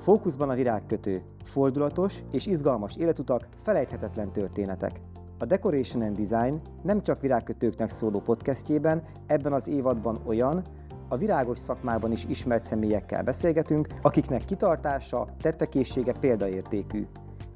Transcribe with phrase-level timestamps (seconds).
[0.00, 5.00] Fókuszban a virágkötő, fordulatos és izgalmas életutak, felejthetetlen történetek.
[5.38, 10.64] A Decoration and Design nem csak virágkötőknek szóló podcastjében, ebben az évadban olyan,
[11.08, 17.06] a virágos szakmában is ismert személyekkel beszélgetünk, akiknek kitartása, tettekészsége példaértékű.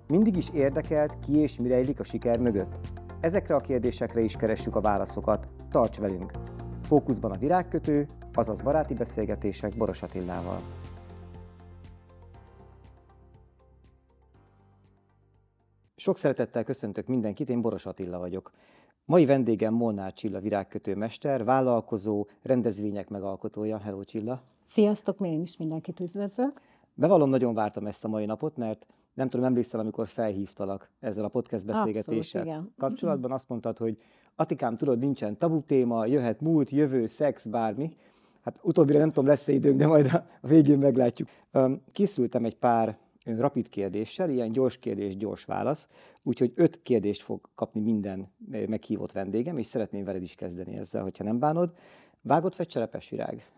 [0.09, 2.81] Mindig is érdekelt, ki és mi rejlik a siker mögött.
[3.21, 5.49] Ezekre a kérdésekre is keressük a válaszokat.
[5.71, 6.33] Tarts velünk!
[6.83, 10.61] Fókuszban a virágkötő, azaz baráti beszélgetések Boros Attillával.
[16.05, 18.51] Sok szeretettel köszöntök mindenkit, én Boros Attila vagyok.
[19.05, 23.79] Mai vendégem Molnár Csilla virágkötő mester, vállalkozó, rendezvények megalkotója.
[23.79, 24.43] Hello Csilla!
[24.67, 26.61] Sziasztok, én is mindenkit üdvözlök!
[26.95, 31.29] Bevallom, nagyon vártam ezt a mai napot, mert nem tudom, emlékszel, amikor felhívtalak ezzel a
[31.29, 32.75] podcast beszélgetéssel Abszolút, igen.
[32.79, 34.01] kapcsolatban, azt mondtad, hogy
[34.37, 37.91] Atikám, tudod, nincsen tabu téma, jöhet múlt, jövő, szex, bármi.
[38.43, 40.07] Hát utóbbira nem tudom, lesz-e időnk, de majd
[40.41, 41.29] a végén meglátjuk.
[41.93, 45.89] Készültem egy pár rapid kérdéssel, ilyen gyors kérdés, gyors válasz,
[46.23, 51.03] úgyhogy öt kérdést fog kapni minden ö, meghívott vendégem, és szeretném veled is kezdeni ezzel,
[51.03, 51.77] hogyha nem bánod.
[52.21, 53.51] Vágott vagy cserepes virág?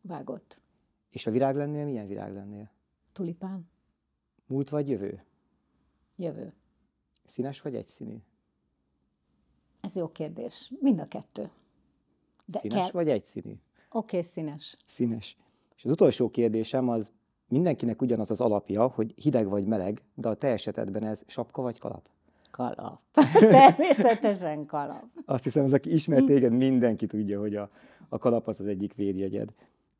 [0.00, 0.60] Vágott.
[1.10, 2.70] És a virág lennél, milyen virág lennél?
[3.12, 3.70] Tulipán.
[4.46, 5.24] Múlt vagy jövő?
[6.16, 6.52] Jövő.
[7.24, 8.16] Színes vagy egyszínű?
[9.80, 10.72] Ez jó kérdés.
[10.80, 11.50] Mind a kettő.
[12.44, 13.52] De Színes vagy egyszínű?
[13.90, 14.76] Oké, okay, színes.
[14.86, 15.36] Színes.
[15.76, 17.12] És az utolsó kérdésem az
[17.52, 21.78] mindenkinek ugyanaz az alapja, hogy hideg vagy meleg, de a te esetedben ez sapka vagy
[21.78, 22.08] kalap?
[22.50, 23.00] Kalap.
[23.38, 25.04] Természetesen kalap.
[25.24, 27.70] Azt hiszem, az, aki ismer téged, mindenki tudja, hogy a,
[28.08, 29.54] a kalap az az egyik védjegyed.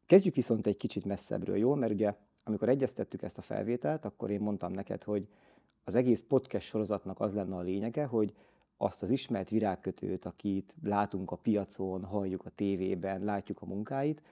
[0.06, 1.74] Kezdjük viszont egy kicsit messzebbről, jó?
[1.74, 2.14] Mert ugye,
[2.44, 5.28] amikor egyeztettük ezt a felvételt, akkor én mondtam neked, hogy
[5.84, 8.32] az egész podcast sorozatnak az lenne a lényege, hogy
[8.76, 14.22] azt az ismert virágkötőt, akit látunk a piacon, halljuk a tévében, látjuk a munkáit,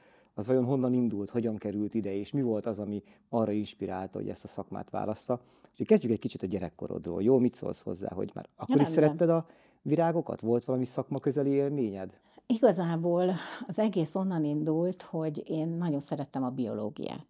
[0.41, 4.29] az vajon honnan indult, hogyan került ide, és mi volt az, ami arra inspirálta, hogy
[4.29, 5.41] ezt a szakmát válassza.
[5.71, 7.23] Úgyhogy kezdjük egy kicsit a gyerekkorodról.
[7.23, 9.47] Jó, mit szólsz hozzá, hogy már akkor Ja, is szeretted a
[9.83, 10.41] virágokat?
[10.41, 12.19] Volt valami szakma közeli élményed?
[12.47, 13.33] Igazából
[13.67, 17.27] az egész onnan indult, hogy én nagyon szerettem a biológiát.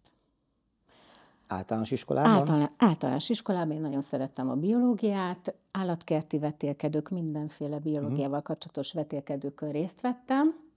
[1.47, 2.31] Általános iskolában?
[2.31, 10.01] Általán, általános iskolában én nagyon szerettem a biológiát, állatkerti vetélkedők, mindenféle biológiával kapcsolatos vetélkedőkön részt
[10.01, 10.70] vettem,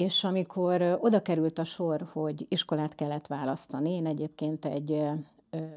[0.00, 5.02] és amikor oda került a sor, hogy iskolát kellett választani, én egyébként egy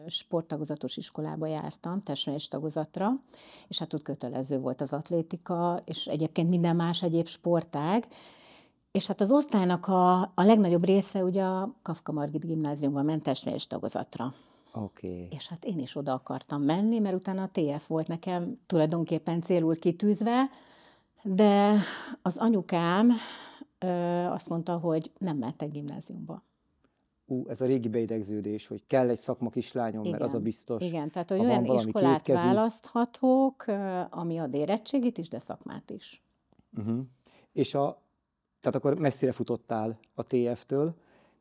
[0.07, 3.11] sporttagozatos iskolába jártam, testnevelés tagozatra,
[3.67, 8.07] és hát ott kötelező volt az atlétika, és egyébként minden más egyéb sportág,
[8.91, 13.67] és hát az osztálynak a, a legnagyobb része ugye a Kafka Margit gimnáziumban ment testnevelés
[13.67, 14.33] tagozatra.
[14.73, 15.07] Oké.
[15.07, 15.27] Okay.
[15.31, 19.75] És hát én is oda akartam menni, mert utána a TF volt nekem tulajdonképpen célul
[19.75, 20.49] kitűzve,
[21.23, 21.79] de
[22.21, 23.11] az anyukám
[24.29, 26.43] azt mondta, hogy nem mehetek gimnáziumba.
[27.25, 30.83] Ú, ez a régi beidegződés, hogy kell egy szakma kislányom, mert az a biztos.
[30.83, 32.45] Igen, tehát hogy olyan iskolát kétkezi.
[32.47, 33.65] választhatok,
[34.09, 36.23] ami ad érettségit is, de szakmát is.
[36.77, 36.99] Uh-huh.
[37.51, 38.01] És a,
[38.61, 40.95] tehát akkor messzire futottál a TF-től,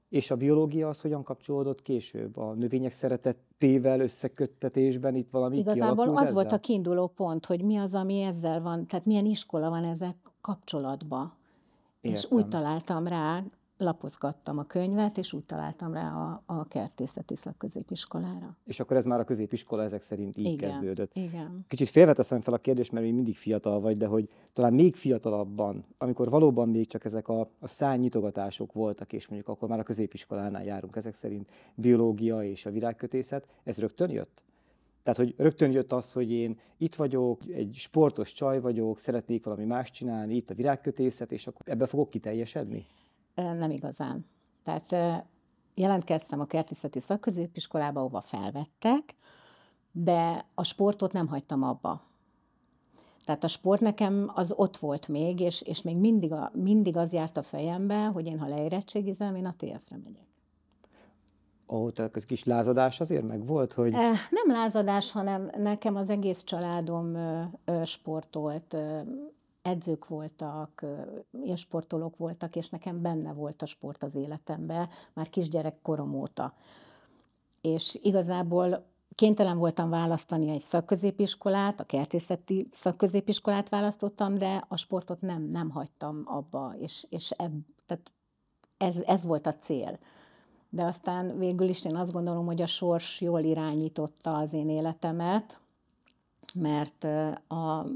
[0.08, 2.36] és a biológia az hogyan kapcsolódott később?
[2.36, 6.32] A növények szeretettével, összeköttetésben itt valami Igazából az ezzel?
[6.32, 10.16] volt a kiinduló pont, hogy mi az, ami ezzel van, tehát milyen iskola van ezzel
[12.02, 12.18] kapcsolatba.
[12.18, 12.60] És úgy Értem.
[12.60, 13.42] találtam rá,
[13.82, 18.56] lapozgattam a könyvet, és úgy találtam rá a, a kertészeti szakközépiskolára.
[18.64, 20.70] És akkor ez már a középiskola ezek szerint így Igen.
[20.70, 21.10] kezdődött.
[21.14, 21.64] Igen.
[21.68, 25.84] Kicsit félveteszem fel a kérdést, mert még mindig fiatal vagy, de hogy talán még fiatalabban,
[25.98, 30.64] amikor valóban még csak ezek a, a szánynyitogatások voltak, és mondjuk akkor már a középiskolánál
[30.64, 34.42] járunk ezek szerint, biológia és a virágkötészet, ez rögtön jött?
[35.02, 39.64] Tehát, hogy rögtön jött az, hogy én itt vagyok, egy sportos csaj vagyok, szeretnék valami
[39.64, 42.86] más csinálni, itt a virágkötészet, és akkor ebbe fogok kiteljesedni?
[43.34, 44.26] Nem igazán.
[44.64, 45.22] Tehát
[45.74, 49.14] jelentkeztem a kertészeti szakközépiskolába, ahova felvettek,
[49.92, 52.02] de a sportot nem hagytam abba.
[53.24, 57.12] Tehát a sport nekem az ott volt még, és, és még mindig, a, mindig az
[57.12, 60.31] járt a fejembe, hogy én, ha leérettségizem, én a TF-re megyek.
[61.94, 66.42] Tehát ez kis lázadás azért meg volt, hogy Eh, Nem lázadás, hanem nekem az egész
[66.42, 67.16] családom
[67.84, 68.76] sportolt,
[69.62, 70.94] edzők voltak, ö,
[71.44, 76.54] élsportolók voltak, és nekem benne volt a sport az életemben, már kisgyerek korom óta.
[77.60, 78.84] És igazából
[79.14, 86.22] kénytelen voltam választani egy szakközépiskolát, a kertészeti szakközépiskolát választottam, de a sportot nem, nem hagytam
[86.24, 87.52] abba, és, és ebb,
[87.86, 88.12] tehát
[88.76, 89.98] ez, ez volt a cél.
[90.74, 95.58] De aztán végül is én azt gondolom, hogy a sors jól irányította az én életemet,
[96.54, 97.04] mert
[97.48, 97.86] a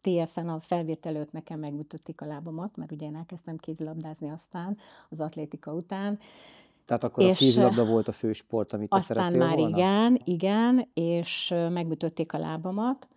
[0.00, 5.20] TF-en a felvétel előtt nekem megütötték a lábamat, mert ugye én elkezdtem kézilabdázni aztán az
[5.20, 6.18] atlétika után,
[6.84, 9.76] Tehát akkor és a kézilabda volt a fő sport, amit te Aztán már volna?
[9.76, 13.08] igen, igen, és megütötték a lábamat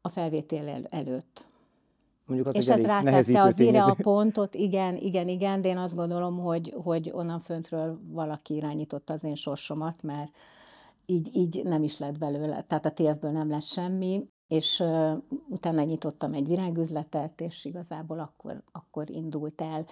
[0.00, 1.46] a felvétel el, előtt.
[2.34, 6.38] Mondjuk az és ez rátette azért a pontot, igen, igen, igen, de én azt gondolom,
[6.38, 10.30] hogy, hogy onnan föntről valaki irányította az én sorsomat, mert
[11.06, 15.12] így, így nem is lett belőle, tehát a tévből nem lett semmi, és uh,
[15.48, 19.86] utána nyitottam egy virágüzletet, és igazából akkor, akkor indult el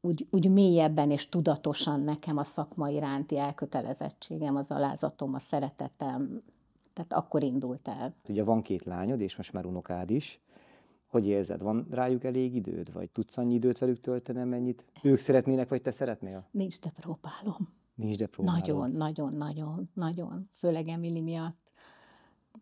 [0.00, 6.42] úgy, úgy mélyebben és tudatosan nekem a szakma iránti elkötelezettségem, az alázatom, a szeretetem,
[6.92, 8.14] tehát akkor indult el.
[8.28, 10.40] Ugye van két lányod, és most már unokád is.
[11.10, 15.68] Hogy érzed, van rájuk elég időd, vagy tudsz annyi időt velük tölteni, mennyit ők szeretnének,
[15.68, 16.48] vagy te szeretnél?
[16.50, 17.68] Nincs, de próbálom.
[17.94, 18.60] Nincs, de próbálom.
[18.60, 20.48] Nagyon, nagyon, nagyon, nagyon.
[20.56, 21.70] Főleg Emily miatt.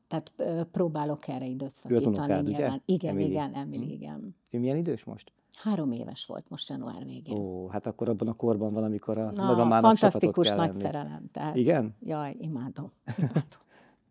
[0.09, 0.33] Tehát
[0.73, 2.17] próbálok erre időt szakítani.
[2.17, 2.71] Unokád, ugye?
[2.85, 3.29] Igen, Emily.
[3.31, 3.93] igen, Emily, hm.
[3.93, 4.37] igen.
[4.51, 5.33] Ő milyen idős most?
[5.55, 7.37] Három éves volt most január végén.
[7.37, 10.83] Ó, hát akkor abban a korban valamikor a Na, magamának Fantasztikus nagy lenni.
[10.83, 11.29] szerelem.
[11.33, 11.95] Tehát, Igen?
[12.01, 12.93] Jaj, imádom.
[13.19, 13.43] imádom.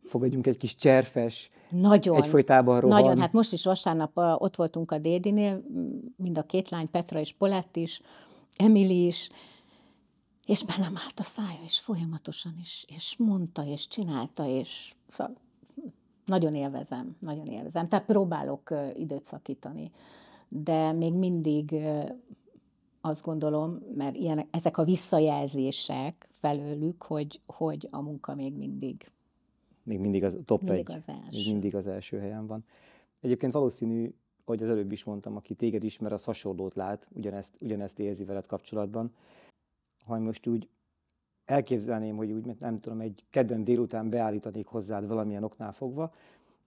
[0.07, 3.01] Fogadjunk egy kis cserfes, nagyon, egyfolytában rohan.
[3.01, 5.63] Nagyon, hát most is vasárnap ott voltunk a Dédinél,
[6.15, 8.01] mind a két lány, Petra és Polett is,
[8.56, 9.30] Emily is,
[10.45, 15.36] és bennem állt a szája, és folyamatosan is, és mondta, és csinálta, és szóval
[16.25, 17.88] nagyon élvezem, nagyon élvezem.
[17.88, 19.92] Tehát próbálok időt szakítani,
[20.48, 21.75] de még mindig
[23.01, 29.12] azt gondolom, mert ilyen, ezek a visszajelzések felőlük, hogy, hogy a munka még mindig
[29.88, 31.30] még mindig az top mindig egy, az első.
[31.31, 32.66] még mindig az első helyen van.
[33.22, 34.13] Egyébként valószínű,
[34.45, 38.45] hogy az előbb is mondtam, aki téged ismer, az hasonlót lát, ugyanezt, ugyanezt érzi veled
[38.45, 39.13] kapcsolatban.
[40.06, 40.69] Ha most úgy
[41.45, 46.13] elképzelném, hogy úgy, nem tudom, egy kedden délután beállítanék hozzád valamilyen oknál fogva,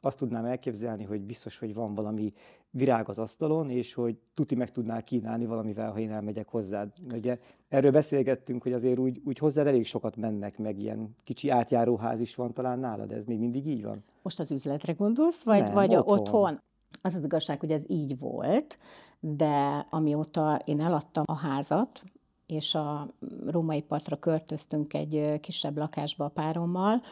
[0.00, 2.32] azt tudnám elképzelni, hogy biztos, hogy van valami
[2.70, 6.92] virág az asztalon, és hogy tuti meg tudnál kínálni valamivel, ha én elmegyek hozzád.
[7.12, 7.38] Ugye
[7.68, 12.34] erről beszélgettünk, hogy azért úgy, úgy hozzád elég sokat mennek, meg ilyen kicsi átjáróház is
[12.34, 14.04] van talán nálad, ez még mindig így van?
[14.22, 16.18] Most az üzletre gondolsz, vagy, Nem, vagy otthon.
[16.18, 16.60] otthon?
[17.02, 18.78] Az az igazság, hogy ez így volt,
[19.20, 22.02] de amióta én eladtam a házat,
[22.46, 23.06] és a
[23.46, 27.02] római partra költöztünk egy kisebb lakásba a párommal,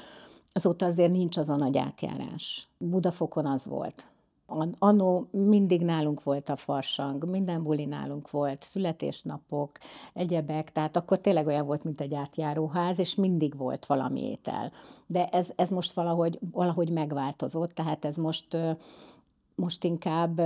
[0.52, 2.68] azóta azért nincs az a nagy átjárás.
[2.78, 4.06] Budafokon az volt.
[4.78, 9.70] Annó mindig nálunk volt a farsang, minden buli nálunk volt, születésnapok,
[10.14, 14.72] egyebek, tehát akkor tényleg olyan volt, mint egy átjáróház, és mindig volt valami étel.
[15.06, 18.56] De ez, ez most valahogy, valahogy megváltozott, tehát ez most,
[19.54, 20.40] most, inkább,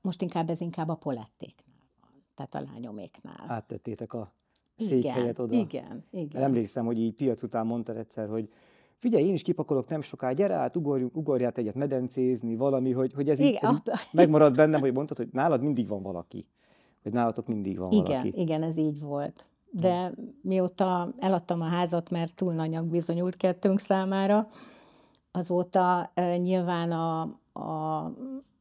[0.00, 3.44] most inkább ez inkább a polettéknál van, tehát a lányoméknál.
[3.46, 4.32] Áttettétek a
[4.76, 5.54] székhelyet igen, oda.
[5.54, 6.28] Igen, igen.
[6.32, 8.48] Mert emlékszem, hogy így piac után mondtad egyszer, hogy
[9.00, 13.28] figyelj, én is kipakolok nem soká, gyere át, ugorjunk, ugorját egyet medencézni, valami, hogy, hogy
[13.28, 16.46] ez, így, ez így megmarad bennem, hogy mondtad, hogy nálad mindig van valaki.
[17.02, 18.40] Hogy nálatok mindig van igen, valaki.
[18.40, 19.46] Igen, ez így volt.
[19.70, 20.12] De
[20.42, 24.48] mióta eladtam a házat, mert túl nagynak bizonyult kettőnk számára,
[25.30, 27.20] azóta uh, nyilván a,
[27.60, 28.12] a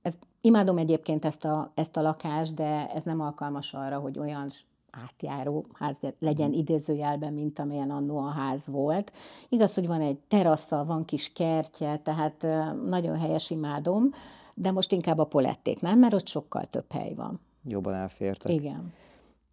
[0.02, 4.50] ez, imádom egyébként ezt a, ezt a lakást, de ez nem alkalmas arra, hogy olyan
[4.92, 9.12] átjáró ház legyen idézőjelben, mint amilyen annó a ház volt.
[9.50, 12.48] Igaz, hogy van egy terasza, van kis kertje, tehát
[12.86, 14.10] nagyon helyes imádom,
[14.56, 16.00] de most inkább a polették, nem?
[16.00, 17.40] Mert ott sokkal több hely van.
[17.64, 18.52] Jobban elfértek.
[18.52, 18.94] Igen.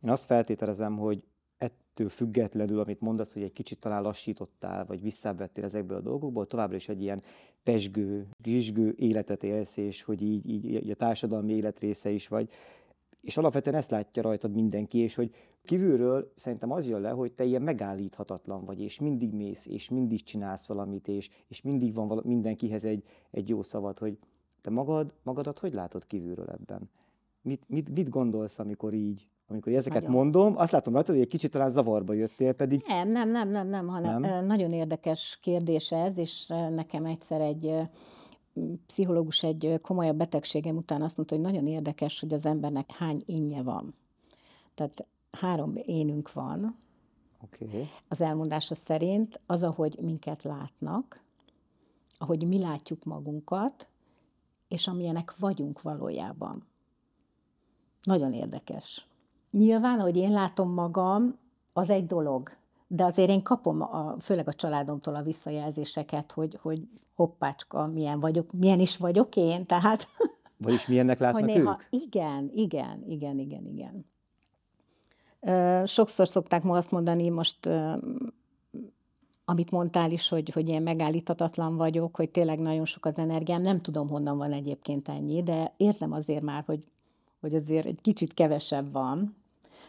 [0.03, 1.23] Én azt feltételezem, hogy
[1.59, 6.77] ettől függetlenül, amit mondasz, hogy egy kicsit talán lassítottál, vagy visszavettél ezekből a dolgokból, továbbra
[6.77, 7.23] is egy ilyen
[7.63, 12.49] pesgő, zsizsgő életet élsz, és hogy így, így, így a társadalmi élet része is vagy.
[13.27, 15.31] És alapvetően ezt látja rajtad mindenki, és hogy
[15.65, 20.23] kívülről szerintem az jön le, hogy te ilyen megállíthatatlan vagy, és mindig mész, és mindig
[20.23, 24.19] csinálsz valamit, és, és mindig van vala, mindenkihez egy, egy jó szavad, hogy
[24.61, 26.91] te magad, magadat hogy látod kívülről ebben?
[27.43, 30.17] Mit, mit, mit gondolsz, amikor így, amikor ezeket nagyon.
[30.17, 32.83] mondom, azt látom rajtad, hogy egy kicsit talán zavarba jöttél, pedig...
[32.87, 34.47] Nem, nem, nem, nem, nem, hanem nem?
[34.47, 37.73] nagyon érdekes kérdés ez, és nekem egyszer egy
[38.87, 43.63] pszichológus egy komolyabb betegségem után azt mondta, hogy nagyon érdekes, hogy az embernek hány énje
[43.63, 43.95] van.
[44.75, 46.77] Tehát három énünk van,
[47.43, 47.89] okay.
[48.09, 51.21] az elmondása szerint, az, ahogy minket látnak,
[52.19, 53.89] ahogy mi látjuk magunkat,
[54.69, 56.67] és amilyenek vagyunk valójában.
[58.03, 59.07] Nagyon érdekes.
[59.51, 61.39] Nyilván, hogy én látom magam,
[61.73, 66.83] az egy dolog, de azért én kapom, a, főleg a családomtól a visszajelzéseket, hogy, hogy
[67.15, 70.07] hoppácska, milyen vagyok, milyen is vagyok én, tehát...
[70.59, 72.03] Vagyis milyennek látnak hogy néha, ők?
[72.03, 74.05] Igen, igen, igen, igen, igen.
[75.87, 77.69] Sokszor szokták ma azt mondani, most
[79.45, 83.81] amit mondtál is, hogy, hogy én megállíthatatlan vagyok, hogy tényleg nagyon sok az energiám, nem
[83.81, 86.85] tudom, honnan van egyébként ennyi, de érzem azért már, hogy,
[87.41, 89.37] hogy azért egy kicsit kevesebb van.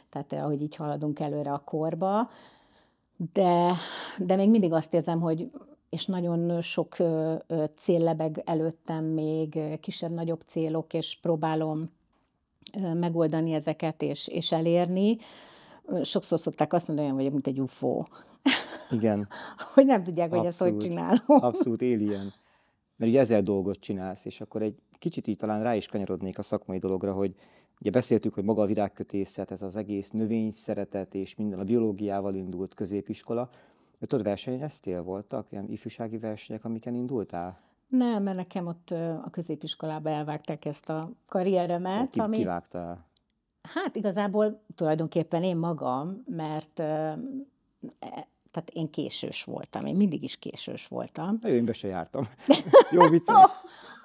[0.09, 2.29] tehát ahogy így haladunk előre a korba,
[3.33, 3.73] de,
[4.17, 5.49] de még mindig azt érzem, hogy
[5.89, 6.95] és nagyon sok
[7.77, 11.89] cél lebeg előttem még, kisebb-nagyobb célok, és próbálom
[12.93, 15.17] megoldani ezeket, és, és elérni.
[16.01, 18.03] Sokszor szokták azt mondani, hogy vagyok, mint egy UFO.
[18.91, 19.27] Igen.
[19.73, 20.73] hogy nem tudják, hogy Abszolút.
[20.73, 21.43] ezt hogy csinálom.
[21.43, 22.33] Abszolút alien.
[22.95, 26.41] Mert ugye ezzel dolgot csinálsz, és akkor egy kicsit így talán rá is kanyarodnék a
[26.41, 27.35] szakmai dologra, hogy
[27.79, 32.35] ugye beszéltük, hogy maga a virágkötészet, ez az egész növény szeretet és minden a biológiával
[32.35, 33.49] indult középiskola.
[33.99, 35.03] Tudod, versenyeztél?
[35.03, 37.59] Voltak ilyen ifjúsági versenyek, amiken indultál?
[37.87, 38.89] Nem, mert nekem ott
[39.23, 42.09] a középiskolába elvágták ezt a karrieremet.
[42.09, 42.37] Ki, ami...
[42.37, 43.05] Kivágtál?
[43.61, 47.19] Hát igazából tulajdonképpen én magam, mert e,
[48.51, 51.39] tehát én késős voltam, én mindig is késős voltam.
[51.43, 52.27] Jó, én be se jártam.
[52.91, 53.29] Jó vicc.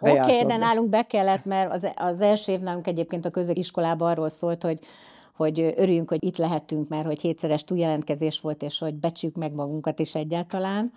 [0.00, 4.10] Oké, okay, de nálunk be kellett, mert az, az első év nálunk egyébként a középiskolában
[4.10, 4.78] arról szólt, hogy
[5.32, 9.98] hogy örüljünk, hogy itt lehetünk, mert hogy hétszeres túljelentkezés volt, és hogy becsük meg magunkat
[9.98, 10.92] is egyáltalán.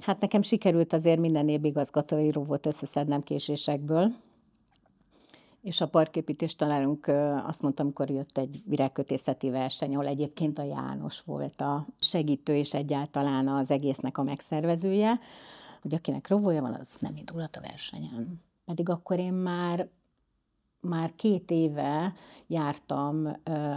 [0.00, 4.14] Hát nekem sikerült azért minden év igazgatói volt összeszednem késésekből,
[5.66, 7.06] és a parképítés tanárunk
[7.46, 12.74] azt mondta, amikor jött egy virágkötészeti verseny, ahol egyébként a János volt a segítő és
[12.74, 15.20] egyáltalán az egésznek a megszervezője,
[15.82, 18.40] hogy akinek rovója van, az nem indulhat a versenyen.
[18.64, 19.88] Pedig akkor én már
[20.80, 22.14] már két éve
[22.46, 23.36] jártam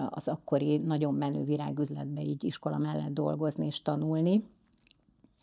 [0.09, 4.43] az akkori nagyon menő virágüzletbe így iskola mellett dolgozni és tanulni,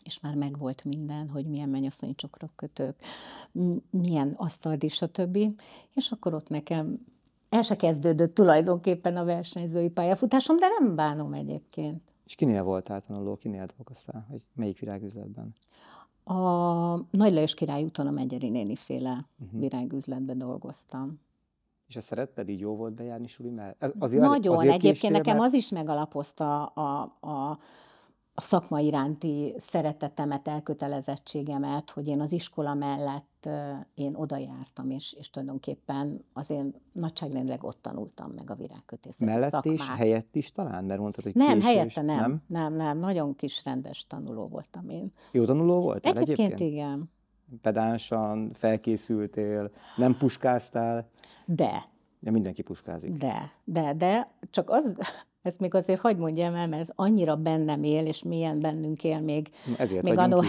[0.07, 2.95] és már megvolt minden, hogy milyen mennyasszonyi csokrok kötők,
[3.89, 5.37] milyen asztald stb.
[5.93, 7.05] És akkor ott nekem
[7.49, 12.01] el se kezdődött tulajdonképpen a versenyzői pályafutásom, de nem bánom egyébként.
[12.25, 14.25] És kinél voltál tanuló, kinél dolgoztál?
[14.29, 15.53] Vagy melyik virágüzletben?
[16.23, 16.33] A
[16.95, 19.59] Nagy Lajos Király úton a Megyeri néni féle uh-huh.
[19.59, 21.19] virágüzletben dolgoztam.
[21.87, 23.95] És ezt szeretted, így jó volt bejárni suli mellett?
[23.99, 25.47] Azért, Nagyon, azért egyébként nekem mert...
[25.47, 27.59] az is megalapozta a, a, a
[28.39, 33.49] a szakma iránti szeretetemet, elkötelezettségemet, hogy én az iskola mellett
[33.93, 39.73] én oda jártam, és, és tulajdonképpen azért nagyságrendileg ott tanultam meg a virágkötészeti mellett szakmát.
[39.73, 40.83] és helyett is talán?
[40.83, 42.19] Mert mondtad, hogy Nem, helyette nem.
[42.19, 42.41] nem.
[42.47, 45.11] Nem, nem, nagyon kis rendes tanuló voltam én.
[45.31, 46.39] Jó tanuló voltál egyébként?
[46.39, 47.11] Egyébként igen.
[47.61, 51.07] Pedánsan, felkészültél, nem puskáztál?
[51.45, 51.83] De.
[52.19, 53.11] Ja, mindenki puskázik.
[53.11, 54.95] De, de, de, csak az,
[55.47, 59.19] ezt még azért hagyd mondjam el, mert ez annyira bennem él, és milyen bennünk él
[59.19, 60.43] még, Ezért még annó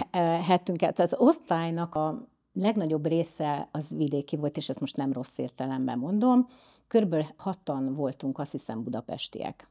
[0.47, 0.99] hetünket.
[0.99, 6.47] Az osztálynak a legnagyobb része az vidéki volt, és ezt most nem rossz értelemben mondom.
[6.87, 9.69] Körülbelül hatan voltunk, azt hiszem, budapestiek.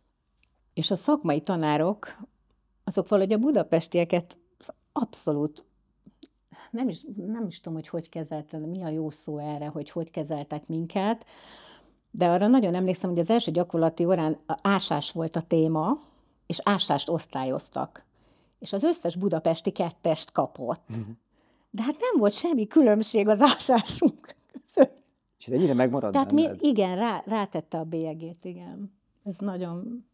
[0.74, 2.18] És a szakmai tanárok,
[2.84, 4.38] azok valahogy a budapestieket
[4.92, 5.66] abszolút
[6.72, 10.12] nem is, nem is tudom, hogy hogy kezeltek, mi a jó szó erre, hogy hogy
[10.12, 11.26] kezeltek minket,
[12.12, 15.98] de arra nagyon emlékszem, hogy az első gyakorlati órán ásás volt a téma,
[16.46, 18.06] és ásást osztályoztak.
[18.60, 20.88] És az összes budapesti kettest kapott.
[21.70, 25.04] De hát nem volt semmi különbség az ásásunk között.
[25.40, 28.98] És ez ennyire megmaradt Tehát mi, igen, rá, rátette a bélyegét, igen.
[29.24, 30.06] Ez nagyon...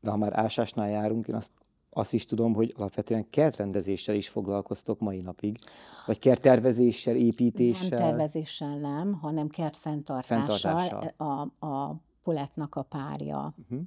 [0.00, 1.50] De ha már ásásnál járunk, én azt
[1.94, 5.58] azt is tudom, hogy alapvetően kertrendezéssel is foglalkoztok mai napig,
[6.06, 7.98] vagy kerttervezéssel, építéssel.
[7.98, 11.12] Nem tervezéssel nem, hanem kertfenntartással.
[11.16, 13.54] A, a Poletnak a párja.
[13.62, 13.80] Uh-huh.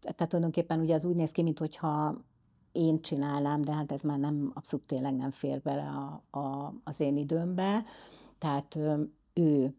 [0.00, 2.14] Tehát tulajdonképpen ugye az úgy néz ki, mintha
[2.72, 7.00] én csinálnám, de hát ez már nem, abszolút tényleg nem fér bele a, a, az
[7.00, 7.84] én időmbe.
[8.38, 8.76] Tehát
[9.32, 9.74] ő,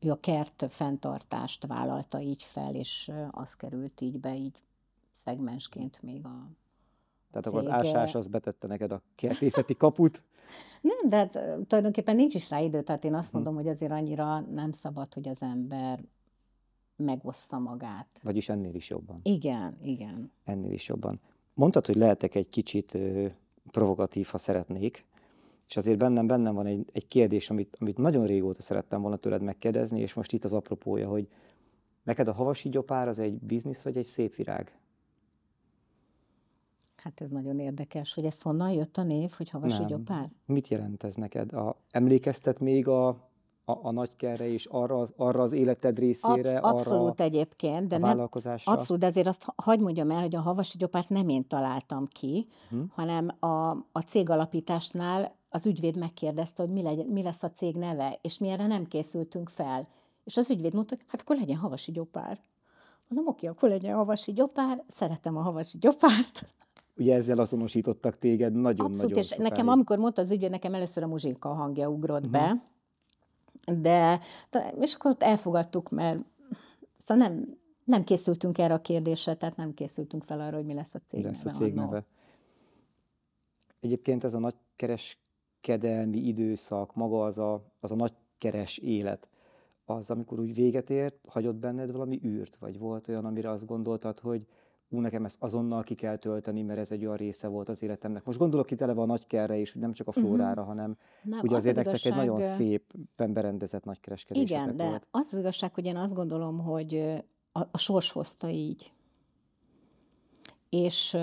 [0.00, 4.62] ő a kert fenntartást vállalta így fel, és az került így be, így
[5.12, 6.48] szegmensként még a
[7.42, 10.22] tehát akkor az ásás az betette neked a kertészeti kaput?
[10.80, 11.32] Nem, de hát,
[11.66, 13.34] tulajdonképpen nincs is rá idő, tehát én azt hm.
[13.34, 16.04] mondom, hogy azért annyira nem szabad, hogy az ember
[16.96, 18.06] megoszta magát.
[18.22, 19.20] Vagyis ennél is jobban.
[19.22, 20.32] Igen, igen.
[20.44, 21.20] Ennél is jobban.
[21.54, 23.26] Mondtad, hogy lehetek egy kicsit ö,
[23.70, 25.04] provokatív, ha szeretnék,
[25.68, 29.42] és azért bennem, bennem van egy, egy kérdés, amit, amit nagyon régóta szerettem volna tőled
[29.42, 31.28] megkérdezni, és most itt az apropója, hogy
[32.02, 34.78] neked a havasi gyopár az egy biznisz, vagy egy szép virág?
[37.06, 39.86] Hát ez nagyon érdekes, hogy ez honnan jött a név, hogy Havasi Nem.
[39.86, 40.30] Gyopár?
[40.46, 41.52] Mit jelent ez neked?
[41.52, 43.16] A, emlékeztet még a, a,
[43.64, 46.58] a nagykerre és arra az, arra az életed részére?
[46.58, 48.28] Absz- abszolút arra egyébként, de nem,
[48.64, 52.46] abszolút, de azért azt hagyd mondjam el, hogy a Havasi Gyopárt nem én találtam ki,
[52.70, 52.80] hm.
[52.90, 57.76] hanem a, a cég alapításnál az ügyvéd megkérdezte, hogy mi, legy, mi lesz a cég
[57.76, 59.88] neve, és mi erre nem készültünk fel.
[60.24, 62.40] És az ügyvéd mondta, hogy hát akkor legyen Havasi Gyopár.
[63.08, 66.54] Mondom, oké, akkor legyen Havasi Gyopár, szeretem a Havasi Gyopárt
[66.96, 69.50] ugye ezzel azonosítottak téged nagyon-nagyon Abszolút, és sokáig.
[69.50, 72.32] nekem, amikor mondta az ügyvéd, nekem először a muzsika hangja ugrott uh-huh.
[72.32, 72.62] be,
[73.80, 76.18] de, de, és akkor ott elfogadtuk, mert
[77.04, 80.94] szóval nem, Nem készültünk erre a kérdésre, tehát nem készültünk fel arra, hogy mi lesz
[80.94, 82.04] a cég lesz a cég neve.
[83.80, 89.28] Egyébként ez a nagykereskedelmi időszak, maga az a, az a nagykeres élet,
[89.84, 92.56] az, amikor úgy véget ért, hagyott benned valami űrt?
[92.56, 94.46] Vagy volt olyan, amire azt gondoltad, hogy
[94.88, 98.24] ú, nekem ezt azonnal ki kell tölteni, mert ez egy olyan része volt az életemnek.
[98.24, 100.26] Most gondolok itt eleve a nagykerre is, nem csak a Mhm.
[100.26, 104.76] flórára, hanem Nem, ugye az azért az nektek egy nagyon igazság, szépen berendezett nagykereskedésetek Igen,
[104.76, 105.06] de volt.
[105.10, 106.94] az az igazság, hogy én azt gondolom, hogy
[107.52, 108.92] a, a sors hozta így.
[110.68, 111.16] És,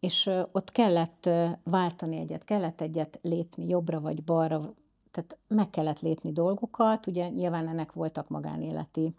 [0.00, 1.30] és ott kellett
[1.64, 4.74] váltani egyet, kellett egyet lépni jobbra vagy balra,
[5.10, 9.14] tehát meg kellett lépni dolgokat, ugye nyilván ennek voltak magánéleti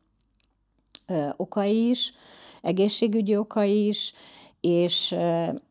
[1.05, 2.13] ö, okai is,
[2.65, 4.13] egészségügyi okai is,
[4.59, 5.15] és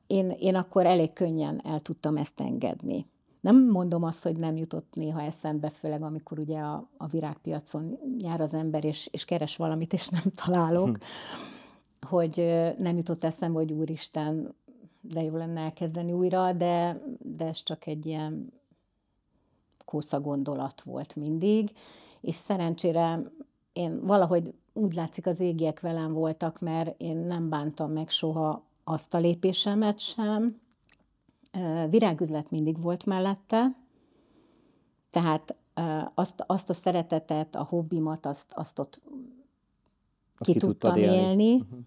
[0.06, 3.06] én, én akkor elég könnyen el tudtam ezt engedni.
[3.40, 8.40] Nem mondom azt, hogy nem jutott néha eszembe, főleg amikor ugye a, a virágpiacon jár
[8.40, 10.98] az ember, és, és keres valamit, és nem találok,
[12.06, 14.54] hogy ö, nem jutott eszembe, hogy úristen,
[15.00, 18.52] de jó lenne elkezdeni újra, de, de ez csak egy ilyen
[19.84, 21.72] kósza gondolat volt mindig,
[22.20, 23.20] és szerencsére
[23.72, 29.14] én valahogy úgy látszik az égiek velem voltak, mert én nem bántam meg soha azt
[29.14, 30.60] a lépésemet sem.
[31.90, 33.76] Virágüzlet mindig volt mellette,
[35.10, 35.54] tehát
[36.14, 39.00] azt, azt a szeretetet, a hobbimat, azt, azt ott
[40.38, 41.78] Azt ki tudtam élni, Mhm.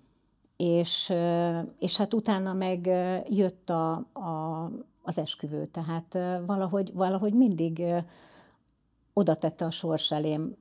[0.57, 2.85] és, ö, és hát utána meg
[3.29, 4.63] jött a, a,
[5.01, 6.13] az esküvő, tehát
[6.45, 7.83] valahogy, valahogy mindig
[9.13, 10.55] oda tette a sors elém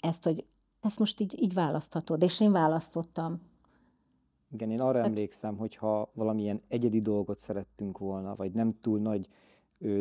[0.00, 0.44] ezt, hogy
[0.82, 3.40] ezt most így, így választhatod, és én választottam.
[4.50, 8.98] Igen, én arra Tehát- emlékszem, hogy ha valamilyen egyedi dolgot szerettünk volna, vagy nem túl
[8.98, 9.28] nagy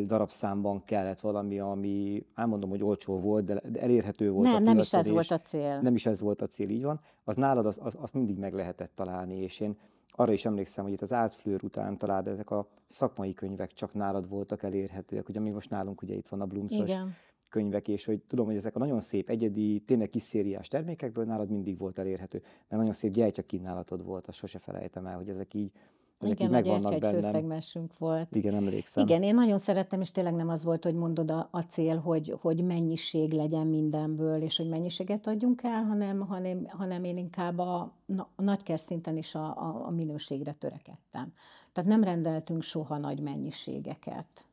[0.05, 4.93] darabszámban kellett valami, ami, elmondom, hogy olcsó volt, de, elérhető volt a Nem, nem is
[4.93, 5.79] ez volt a cél.
[5.79, 8.53] nem is ez volt a cél, így van, az nálad az, az, azt mindig meg
[8.53, 9.77] lehetett találni, és én
[10.11, 14.29] arra is emlékszem, hogy itt az átflőr után talán ezek a szakmai könyvek csak nálad
[14.29, 17.13] voltak elérhetőek, ugye még most nálunk ugye itt van a Bloomsos Igen.
[17.51, 21.49] Könyvek, és hogy tudom, hogy ezek a nagyon szép, egyedi, tényleg kis szériás termékekből nálad
[21.49, 25.71] mindig volt elérhető, mert nagyon szép gyertyakínálatod volt, azt sose felejtem el, hogy ezek így,
[26.19, 28.35] ezek Igen, így gyertya megvannak egy főszegmensünk volt.
[28.35, 29.03] Igen, emlékszem.
[29.03, 32.35] Igen, én nagyon szerettem, és tényleg nem az volt, hogy mondod a, a cél, hogy,
[32.41, 37.93] hogy mennyiség legyen mindenből, és hogy mennyiséget adjunk el, hanem, hanem, hanem én inkább a,
[38.05, 41.33] na, a nagyker szinten is a, a, a minőségre törekedtem.
[41.71, 44.45] Tehát nem rendeltünk soha nagy mennyiségeket.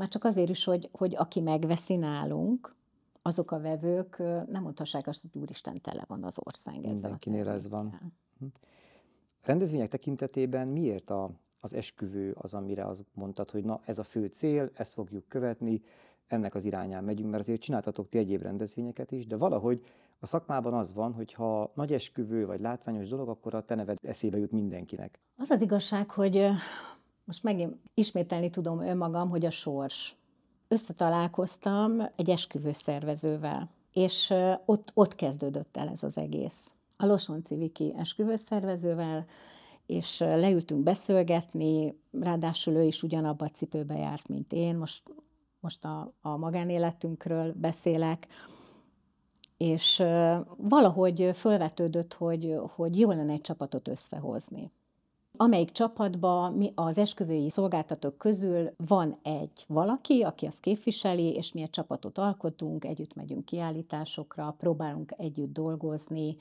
[0.00, 2.74] Már csak azért is, hogy, hogy aki megveszi nálunk,
[3.22, 7.68] azok a vevők nem mondhassák azt, hogy úristen, tele van az ország ezzel Mindenkinél ez
[7.68, 7.90] van.
[7.90, 8.12] termékkel.
[9.42, 14.26] Rendezvények tekintetében miért a, az esküvő az, amire azt mondtad, hogy na ez a fő
[14.26, 15.82] cél, ezt fogjuk követni,
[16.26, 19.84] ennek az irányán megyünk, mert azért csináltatok ti egyéb rendezvényeket is, de valahogy
[20.18, 23.98] a szakmában az van, hogy ha nagy esküvő vagy látványos dolog, akkor a te neved
[24.02, 25.20] eszébe jut mindenkinek.
[25.36, 26.46] Az az igazság, hogy
[27.30, 30.16] most megint ismételni tudom önmagam, hogy a sors.
[30.68, 36.70] Összetalálkoztam egy esküvő szervezővel, és ott, ott kezdődött el ez az egész.
[36.96, 39.26] A Losonci Viki esküvő szervezővel,
[39.86, 45.02] és leültünk beszélgetni, ráadásul ő is ugyanabba a cipőbe járt, mint én, most,
[45.60, 48.26] most a, a magánéletünkről beszélek,
[49.56, 50.02] és
[50.56, 54.70] valahogy fölvetődött, hogy, hogy jó lenne egy csapatot összehozni.
[55.36, 61.70] Amelyik csapatban az esküvői szolgáltatók közül van egy valaki, aki azt képviseli, és mi egy
[61.70, 66.36] csapatot alkotunk, együtt megyünk kiállításokra, próbálunk együtt dolgozni,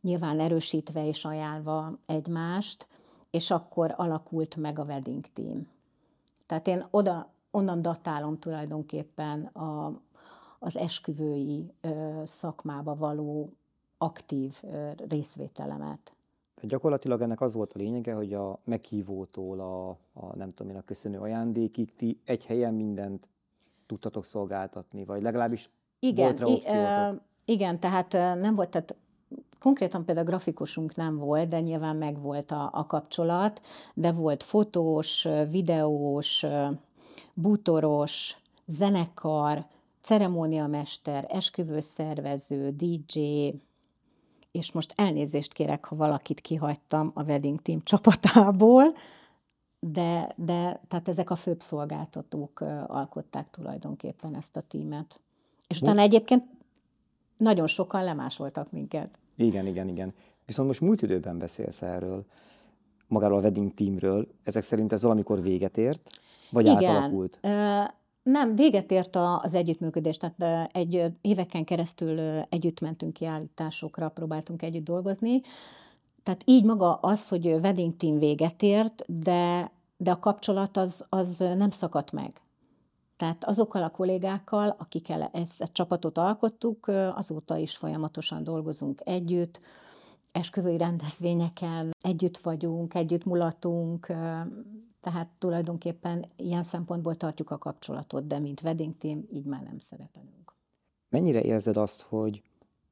[0.00, 2.88] nyilván erősítve és ajánlva egymást,
[3.30, 5.68] és akkor alakult meg a wedding team.
[6.46, 10.00] Tehát én oda, onnan datálom tulajdonképpen a,
[10.58, 13.52] az esküvői ö, szakmába való
[13.98, 16.12] aktív ö, részvételemet.
[16.58, 20.78] Tehát gyakorlatilag ennek az volt a lényege, hogy a meghívótól a, a nem tudom én,
[20.78, 23.28] a köszönő ajándékig ti egy helyen mindent
[23.86, 27.22] tudtatok szolgáltatni, vagy legalábbis Igen, volt rá opciótok.
[27.44, 28.96] igen, tehát nem volt, tehát
[29.58, 33.60] konkrétan például grafikusunk nem volt, de nyilván megvolt a, a kapcsolat,
[33.94, 36.46] de volt fotós, videós,
[37.34, 39.66] bútoros, zenekar,
[40.00, 43.48] ceremóniamester, esküvőszervező, DJ,
[44.50, 48.94] és most elnézést kérek, ha valakit kihagytam a Wedding Team csapatából,
[49.80, 55.20] de, de tehát ezek a főbb szolgáltatók alkották tulajdonképpen ezt a tímet.
[55.66, 56.44] És utána egyébként
[57.36, 59.18] nagyon sokan lemásoltak minket.
[59.36, 60.14] Igen, igen, igen.
[60.46, 62.24] Viszont most múlt időben beszélsz erről,
[63.06, 64.28] magáról a wedding teamről.
[64.42, 66.10] Ezek szerint ez valamikor véget ért?
[66.50, 66.84] Vagy Igen.
[66.84, 67.38] átalakult?
[68.30, 75.40] Nem, véget ért az együttműködés, tehát egy éveken keresztül együtt mentünk kiállításokra, próbáltunk együtt dolgozni.
[76.22, 81.36] Tehát így maga az, hogy wedding team véget ért, de, de a kapcsolat az, az
[81.38, 82.40] nem szakadt meg.
[83.16, 89.60] Tehát azokkal a kollégákkal, akikkel ezt a csapatot alkottuk, azóta is folyamatosan dolgozunk együtt,
[90.32, 94.06] esküvői rendezvényeken együtt vagyunk, együtt mulatunk,
[95.00, 100.54] tehát tulajdonképpen ilyen szempontból tartjuk a kapcsolatot, de mint wedding team így már nem szerepelünk.
[101.08, 102.42] Mennyire érzed azt, hogy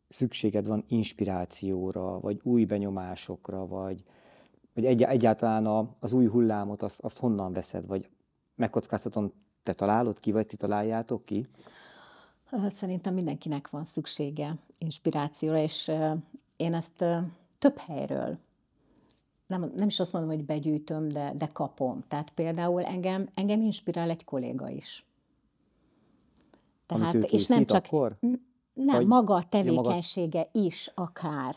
[0.09, 4.05] szükséged van inspirációra, vagy új benyomásokra, vagy,
[4.75, 8.09] vagy egy, egyáltalán a, az új hullámot, azt, azt honnan veszed, vagy
[8.55, 11.47] megkockáztatom, te találod ki, vagy ti találjátok ki?
[12.71, 15.93] Szerintem mindenkinek van szüksége inspirációra, és
[16.57, 17.05] én ezt
[17.59, 18.39] több helyről
[19.47, 22.05] nem, nem is azt mondom, hogy begyűjtöm, de, de kapom.
[22.09, 25.07] Tehát például engem, engem inspirál egy kolléga is.
[26.87, 27.85] Tehát, és nem csak...
[27.85, 28.17] Akkor?
[28.73, 30.67] Nem, Vagy, maga a tevékenysége maga...
[30.67, 31.55] is akár.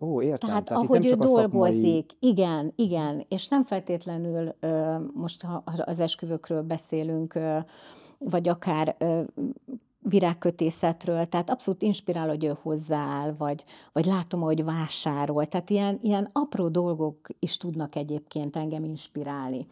[0.00, 0.48] Ó, értem.
[0.48, 2.32] Tehát, Tehát ahogy ő dolgozik, szakmai...
[2.32, 4.54] igen, igen, és nem feltétlenül,
[5.14, 7.38] most ha az esküvőkről beszélünk,
[8.18, 8.96] vagy akár
[10.02, 15.46] virágkötészetről, tehát abszolút inspirál, hogy ő hozzááll, vagy, vagy látom, hogy vásárol.
[15.46, 19.66] Tehát ilyen, ilyen apró dolgok is tudnak egyébként engem inspirálni.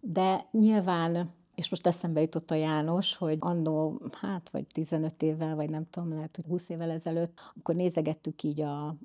[0.00, 5.70] De nyilván, és most eszembe jutott a János, hogy annó, hát vagy 15 évvel, vagy
[5.70, 8.96] nem tudom, lehet, hogy 20 évvel ezelőtt, akkor nézegettük így a,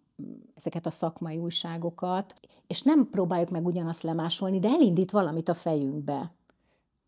[0.55, 2.35] ezeket a szakmai újságokat,
[2.67, 6.31] és nem próbáljuk meg ugyanazt lemásolni, de elindít valamit a fejünkbe.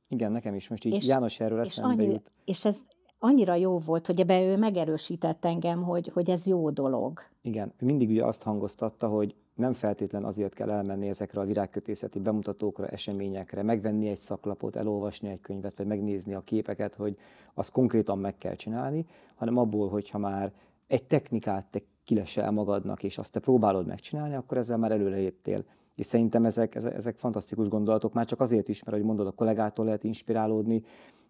[0.07, 2.31] Igen, nekem is most így és, János erről eszembe annyi, jut.
[2.45, 2.77] És ez,
[3.23, 7.19] annyira jó volt, hogy ebbe ő megerősített engem, hogy, hogy ez jó dolog.
[7.41, 12.87] Igen, mindig ugye azt hangoztatta, hogy nem feltétlen azért kell elmenni ezekre a virágkötészeti bemutatókra,
[12.87, 17.17] eseményekre, megvenni egy szaklapot, elolvasni egy könyvet, vagy megnézni a képeket, hogy
[17.53, 19.05] azt konkrétan meg kell csinálni,
[19.35, 20.53] hanem abból, hogyha már
[20.87, 25.63] egy technikát te kilesel magadnak, és azt te próbálod megcsinálni, akkor ezzel már előre léptél.
[25.95, 29.85] És szerintem ezek, ezek fantasztikus gondolatok, már csak azért is, mert, hogy mondod, a kollégától
[29.85, 30.83] lehet inspirálódni,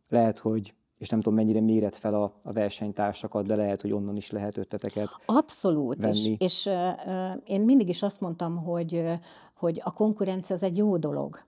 [0.10, 4.16] lehet, hogy és nem tudom, mennyire méret fel a, a versenytársakat, de lehet, hogy onnan
[4.16, 6.18] is lehet ötleteket Abszolút, venni.
[6.18, 9.14] és, és uh, én mindig is azt mondtam, hogy, uh,
[9.54, 11.44] hogy a konkurencia az egy jó dolog.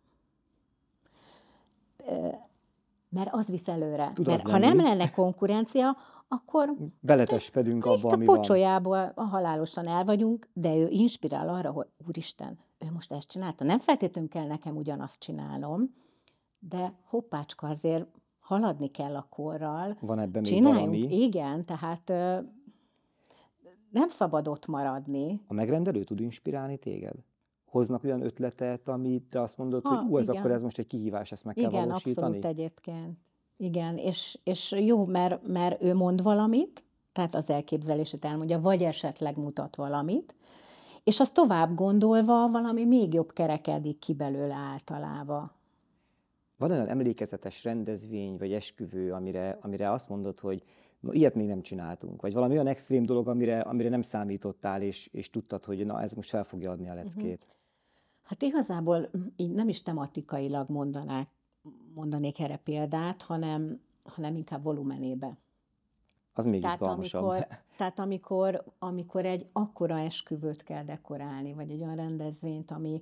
[2.06, 2.34] Uh,
[3.10, 4.12] mert az visz előre.
[4.14, 9.28] Tud mert ha nem lenne konkurencia, akkor beletespedünk abba, ami a pocsolyából van.
[9.28, 13.64] halálosan el vagyunk, de ő inspirál arra, hogy úristen, ő most ezt csinálta.
[13.64, 15.96] Nem feltétlenül kell nekem ugyanazt csinálnom,
[16.60, 18.08] de hoppácska azért
[18.44, 19.98] haladni kell a korral.
[20.00, 21.24] Van ebben még Csináljunk, valami?
[21.24, 22.38] Igen, tehát ö,
[23.90, 25.42] nem szabad ott maradni.
[25.48, 27.16] A megrendelő tud inspirálni téged?
[27.66, 30.40] Hoznak olyan ötletet, amit te azt mondod, ha, hogy ú, ez igen.
[30.40, 32.12] akkor ez most egy kihívás, ezt meg igen, kell valósítani?
[32.12, 33.18] Igen, abszolút egyébként.
[33.58, 39.38] Igen, és, és jó, mert, mert ő mond valamit, tehát az elképzelését elmondja, vagy esetleg
[39.38, 40.36] mutat valamit,
[41.04, 45.52] és azt tovább gondolva valami még jobb kerekedik ki belőle általában.
[46.68, 50.64] Van olyan emlékezetes rendezvény vagy esküvő, amire, amire azt mondod, hogy
[51.00, 55.10] no, ilyet még nem csináltunk, vagy valami olyan extrém dolog, amire, amire nem számítottál, és,
[55.12, 57.24] és tudtad, hogy na, ez most fel fogja adni a leckét?
[57.24, 57.56] Uh-huh.
[58.24, 61.28] Hát igazából így nem is tematikailag mondanák,
[61.94, 65.38] mondanék erre példát, hanem, hanem inkább volumenébe.
[66.34, 67.24] Az még tehát izgalmasabb.
[67.24, 67.48] Amikor,
[67.78, 73.02] tehát amikor, amikor egy akkora esküvőt kell dekorálni, vagy egy olyan rendezvényt, ami,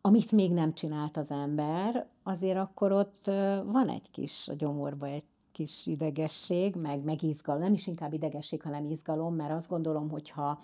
[0.00, 3.24] amit még nem csinált az ember, azért akkor ott
[3.64, 7.62] van egy kis a gyomorba egy kis idegesség, meg, meg izgalom.
[7.62, 10.60] Nem is inkább idegesség, hanem izgalom, mert azt gondolom, hogy ha,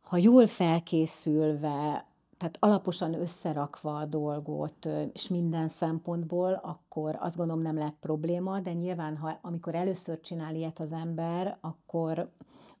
[0.00, 7.78] ha jól felkészülve, tehát alaposan összerakva a dolgot, és minden szempontból, akkor azt gondolom nem
[7.78, 12.30] lett probléma, de nyilván, ha, amikor először csinál ilyet az ember, akkor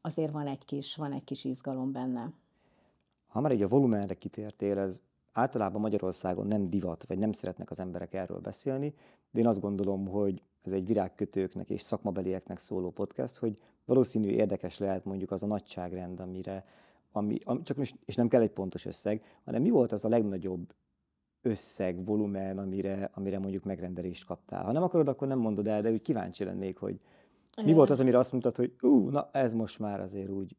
[0.00, 2.32] azért van egy kis, van egy kis izgalom benne.
[3.26, 7.80] Ha már egy a volumenre kitértél, ez általában Magyarországon nem divat, vagy nem szeretnek az
[7.80, 8.94] emberek erről beszélni,
[9.30, 14.78] de én azt gondolom, hogy ez egy virágkötőknek és szakmabelieknek szóló podcast, hogy valószínű érdekes
[14.78, 16.64] lehet mondjuk az a nagyságrend, amire,
[17.12, 20.74] ami, ami csak és nem kell egy pontos összeg, hanem mi volt az a legnagyobb
[21.42, 24.64] összeg, volumen, amire, amire mondjuk megrendelést kaptál.
[24.64, 27.00] Ha nem akarod, akkor nem mondod el, de úgy kíváncsi lennék, hogy
[27.64, 30.56] mi volt az, amire azt mondtad, hogy ú, na ez most már azért úgy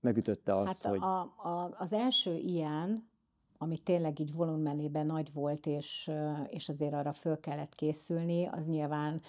[0.00, 1.00] megütötte azt, hát hogy...
[1.02, 3.09] A, a, az első ilyen,
[3.62, 6.10] ami tényleg így volumenében nagy volt, és,
[6.48, 9.20] és azért arra föl kellett készülni, az nyilván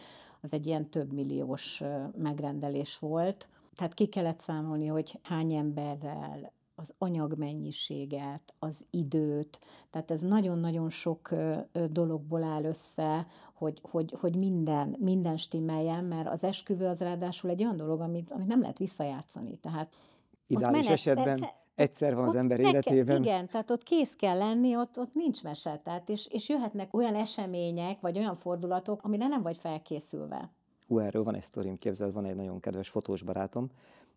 [0.41, 1.83] az egy ilyen több milliós
[2.17, 3.47] megrendelés volt.
[3.75, 11.29] Tehát ki kellett számolni, hogy hány emberrel, az anyagmennyiséget, az időt, tehát ez nagyon-nagyon sok
[11.89, 17.63] dologból áll össze, hogy, hogy, hogy minden, minden stimmeljen, mert az esküvő az ráadásul egy
[17.63, 19.57] olyan dolog, amit, amit nem lehet visszajátszani.
[19.57, 19.95] Tehát
[20.47, 21.45] Ideális esetben
[21.81, 23.23] egyszer van az ember életében.
[23.23, 25.81] igen, tehát ott kész kell lenni, ott, ott nincs mese.
[25.83, 30.51] Tehát és, és jöhetnek olyan események, vagy olyan fordulatok, amire nem vagy felkészülve.
[30.87, 33.69] Hú, erről van egy sztorim, képzeld, van egy nagyon kedves fotós barátom,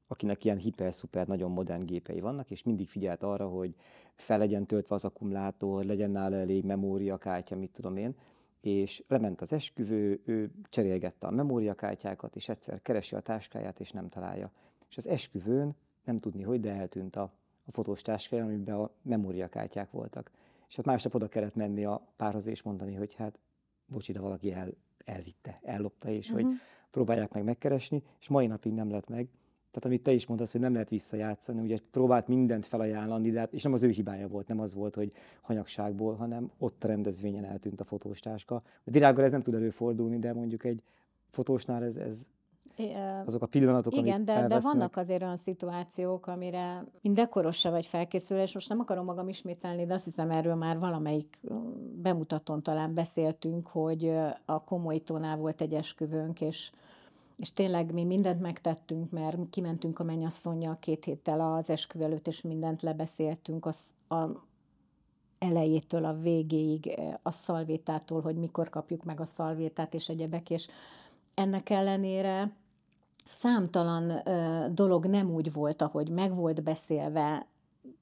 [0.06, 3.74] akinek ilyen hiper-szuper, nagyon modern gépei vannak, és mindig figyelt arra, hogy
[4.14, 8.14] fel legyen töltve az akkumulátor, legyen nála elég memóriakártya, mit tudom én,
[8.60, 14.08] és lement az esküvő, ő cserélgette a memóriakártyákat, és egyszer keresi a táskáját, és nem
[14.08, 14.50] találja.
[14.88, 17.32] És az esküvőn nem tudni, hogy, de eltűnt a,
[17.64, 20.30] a fotós táskája, amiben a memóriakártyák voltak.
[20.68, 23.38] És hát másnap oda kellett menni a párhoz, és mondani, hogy hát,
[23.86, 24.68] bocsi, de valaki el,
[25.04, 26.42] elvitte, ellopta, és uh-huh.
[26.42, 26.60] hogy mhm.
[26.90, 29.28] próbálják meg megkeresni, és mai napig nem lett meg.
[29.70, 33.52] Tehát amit te is mondasz, hogy nem lehet visszajátszani, ugye próbált mindent felajánlani, de hát,
[33.52, 37.44] és nem az ő hibája volt, nem az volt, hogy hanyagságból, hanem ott a rendezvényen
[37.44, 38.54] eltűnt a fotóstáska.
[38.54, 40.82] A virággal ez nem tud előfordulni, de mondjuk egy
[41.30, 42.28] fotósnál ez, ez
[43.26, 48.42] azok a pillanatok, Igen, de, de vannak azért olyan szituációk, amire mindekoros se vagy felkészülve,
[48.42, 51.38] és most nem akarom magam ismételni, de azt hiszem erről már valamelyik
[52.02, 54.12] bemutatón talán beszéltünk, hogy
[54.44, 56.70] a komolytónál volt egy esküvőnk, és
[57.36, 62.40] és tényleg mi mindent megtettünk, mert kimentünk a mennyasszonyjal két héttel az esküvő előtt, és
[62.40, 64.24] mindent lebeszéltünk az, a
[65.38, 70.68] elejétől a végéig, a szalvétától, hogy mikor kapjuk meg a szalvétát, és egyebek, és
[71.34, 72.52] ennek ellenére
[73.24, 74.22] számtalan
[74.74, 77.46] dolog nem úgy volt, ahogy meg volt beszélve,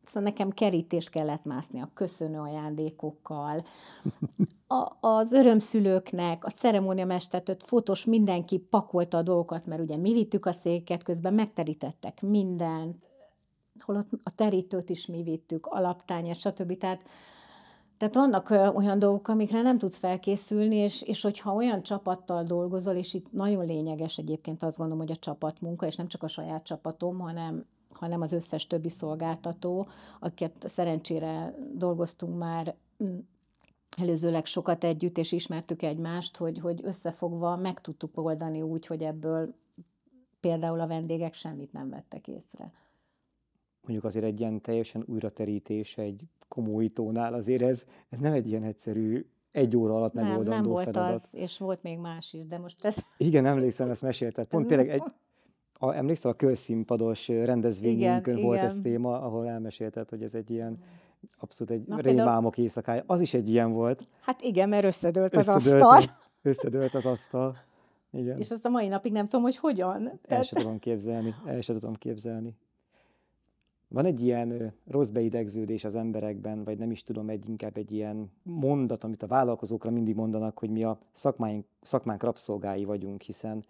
[0.07, 3.65] Szóval nekem kerítést kellett mászni a köszönő ajándékokkal,
[4.67, 10.53] a, az örömszülőknek, a ceremóniamestertőt, fotós mindenki pakolta a dolgokat, mert ugye mi vittük a
[10.53, 12.97] széket, közben megterítettek mindent,
[13.79, 16.79] holott a terítőt is mi vittük, alaptányát, stb.
[16.79, 17.01] Tehát,
[18.03, 23.15] tehát vannak olyan dolgok, amikre nem tudsz felkészülni, és, és hogyha olyan csapattal dolgozol, és
[23.15, 27.19] itt nagyon lényeges egyébként azt gondolom, hogy a csapatmunka, és nem csak a saját csapatom,
[27.19, 29.87] hanem hanem az összes többi szolgáltató,
[30.21, 33.19] akiket szerencsére dolgoztunk már mm,
[33.97, 39.55] előzőleg sokat együtt, és ismertük egymást, hogy, hogy összefogva meg tudtuk oldani úgy, hogy ebből
[40.41, 42.73] például a vendégek semmit nem vettek észre.
[43.83, 49.27] Mondjuk azért egy ilyen teljesen újraterítés egy komolytónál, azért ez, ez nem egy ilyen egyszerű
[49.53, 51.15] egy óra alatt megoldandó Nem, nem volt feladat.
[51.15, 52.97] az, és volt még más is, de most ez...
[53.17, 54.47] Igen, emlékszem, ezt mesélted.
[54.47, 55.03] Pont tényleg egy,
[55.73, 58.69] a, emlékszel, a kölszínpados rendezvényünkön igen, volt igen.
[58.69, 60.79] ez téma, ahol elmesélted, hogy ez egy ilyen
[61.39, 63.03] abszolút egy Na, rémálmok éjszakája.
[63.07, 64.09] Az is egy ilyen volt.
[64.21, 66.17] Hát igen, mert összedőlt az összedőlt, asztal.
[66.43, 67.57] Összedőlt az asztal.
[68.11, 68.39] Igen.
[68.39, 70.09] És azt a mai napig nem tudom, hogy hogyan.
[70.09, 70.45] El Tehát...
[70.45, 71.35] sem tudom képzelni.
[71.47, 72.57] El sem tudom képzelni.
[73.93, 78.31] Van egy ilyen rossz beidegződés az emberekben, vagy nem is tudom, egy inkább egy ilyen
[78.43, 83.65] mondat, amit a vállalkozókra mindig mondanak, hogy mi a szakmáink, szakmánk rabszolgái vagyunk, hiszen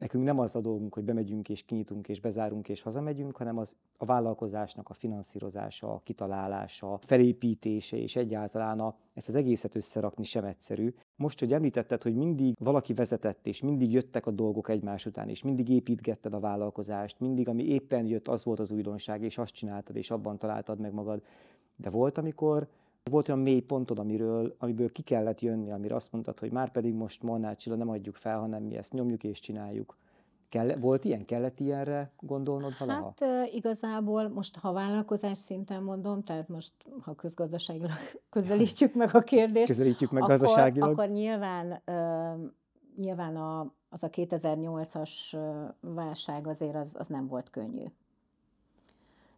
[0.00, 3.76] nekünk nem az a dolgunk, hogy bemegyünk és kinyitunk és bezárunk és hazamegyünk, hanem az
[3.96, 10.24] a vállalkozásnak a finanszírozása, a kitalálása, a felépítése és egyáltalán a, ezt az egészet összerakni
[10.24, 10.94] sem egyszerű.
[11.16, 15.42] Most, hogy említetted, hogy mindig valaki vezetett, és mindig jöttek a dolgok egymás után, és
[15.42, 19.96] mindig építgetted a vállalkozást, mindig ami éppen jött, az volt az újdonság, és azt csináltad,
[19.96, 21.22] és abban találtad meg magad.
[21.76, 22.68] De volt, amikor
[23.10, 26.94] volt olyan mély pontod, amiről, amiből ki kellett jönni, amire azt mondtad, hogy már pedig
[26.94, 29.96] most Molnár Csilla nem adjuk fel, hanem mi ezt nyomjuk és csináljuk.
[30.48, 31.24] Kell, volt ilyen?
[31.24, 33.14] Kellett ilyenre gondolnod valaha?
[33.16, 37.98] Hát igazából most, ha vállalkozás szinten mondom, tehát most, ha közgazdaságilag
[38.30, 40.90] közelítjük meg a kérdést, közelítjük meg akkor, gazdaságilag.
[40.90, 41.82] akkor nyilván,
[42.96, 45.10] nyilván a, az a 2008-as
[45.80, 47.84] válság azért az, az nem volt könnyű.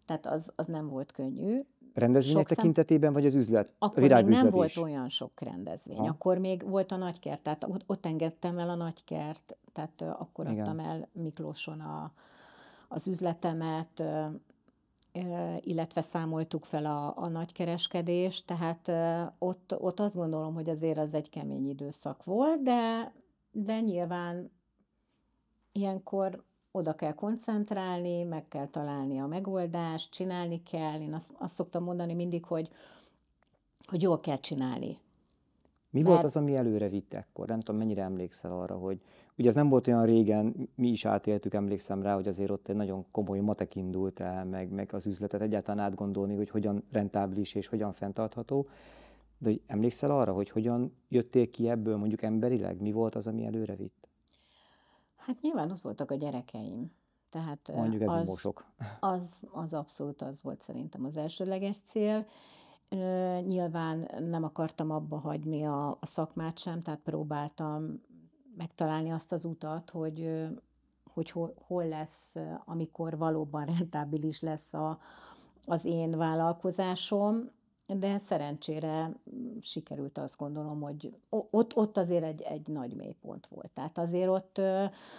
[0.07, 1.61] Tehát az, az nem volt könnyű.
[1.94, 3.74] Rendezvények Sok tekintetében, vagy az üzlet?
[3.78, 5.96] Akkor a még nem volt olyan sok rendezvény.
[5.96, 6.07] Ha.
[6.07, 10.59] Akkor még volt a nagykert, tehát ott, ott engedtem el a nagykert, tehát akkor Igen.
[10.59, 12.12] adtam el Miklóson a,
[12.88, 14.02] az üzletemet,
[15.61, 18.90] illetve számoltuk fel a, a nagykereskedést, tehát
[19.38, 23.12] ott, ott azt gondolom, hogy azért az egy kemény időszak volt, de,
[23.50, 24.50] de nyilván
[25.72, 31.00] ilyenkor oda kell koncentrálni, meg kell találni a megoldást, csinálni kell.
[31.00, 32.68] Én azt, azt szoktam mondani mindig, hogy,
[33.87, 34.98] hogy jól kell csinálni.
[35.90, 36.12] Mi Mert...
[36.12, 37.48] volt az, ami előre vitt ekkor?
[37.48, 39.00] Nem tudom, mennyire emlékszel arra, hogy
[39.38, 42.76] ugye ez nem volt olyan régen, mi is átéltük, emlékszem rá, hogy azért ott egy
[42.76, 47.66] nagyon komoly matek indult el, meg, meg az üzletet egyáltalán átgondolni, hogy hogyan rentábilis és
[47.66, 48.68] hogyan fenntartható.
[49.38, 52.80] De hogy emlékszel arra, hogy hogyan jöttél ki ebből mondjuk emberileg?
[52.80, 54.01] Mi volt az, ami előre vitt?
[55.26, 56.92] Hát nyilván ott voltak a gyerekeim.
[57.30, 58.64] Tehát Mondjuk ez az, nem sok.
[59.00, 62.26] Az, az abszolút az volt szerintem az elsőleges cél.
[63.46, 68.00] Nyilván nem akartam abba hagyni a, a szakmát sem, tehát próbáltam
[68.56, 70.48] megtalálni azt az utat, hogy,
[71.12, 74.98] hogy hol, hol lesz, amikor valóban rentábilis lesz a,
[75.64, 77.50] az én vállalkozásom,
[77.98, 79.12] de szerencsére
[79.61, 83.70] sikerült azt gondolom, hogy ott, ott azért egy, egy nagy mélypont volt.
[83.74, 84.61] Tehát azért ott,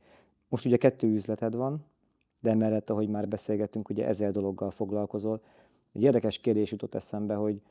[0.48, 1.84] Most ugye kettő üzleted van,
[2.40, 5.42] de emellett, ahogy már beszélgettünk, ugye ezer dologgal foglalkozol.
[5.92, 7.62] Egy érdekes kérdés jutott eszembe, hogy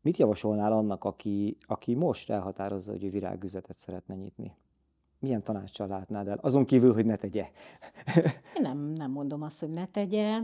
[0.00, 4.54] mit javasolnál annak, aki, aki most elhatározza, hogy ő virágüzetet szeretne nyitni?
[5.24, 6.38] Milyen tanácssal látnád el?
[6.40, 7.50] Azon kívül, hogy ne tegye.
[8.56, 10.40] Én nem, nem mondom azt, hogy ne tegye.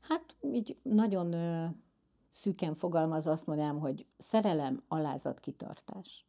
[0.00, 1.66] Hát így nagyon ö,
[2.30, 6.26] szűken fogalmaz azt mondjam, hogy szerelem, alázat, kitartás.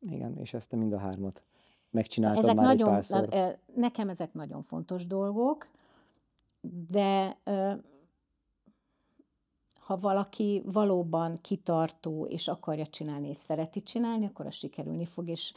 [0.00, 1.42] Igen, és ezt te mind a hármat
[1.90, 3.58] megcsináltad ezek már nagyon, egy párszor.
[3.74, 5.68] Nekem ezek nagyon fontos dolgok,
[6.88, 7.38] de
[9.90, 15.52] ha valaki valóban kitartó, és akarja csinálni, és szereti csinálni, akkor az sikerülni fog, és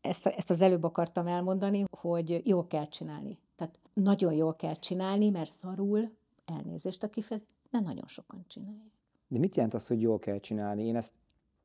[0.00, 3.38] ezt, ezt az előbb akartam elmondani, hogy jól kell csinálni.
[3.56, 6.10] Tehát nagyon jól kell csinálni, mert szarul,
[6.44, 8.90] elnézést a kifejezés, de nagyon sokan csinálják.
[9.28, 10.84] De mit jelent az, hogy jól kell csinálni?
[10.84, 11.12] Én ezt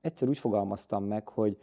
[0.01, 1.57] egyszer úgy fogalmaztam meg, hogy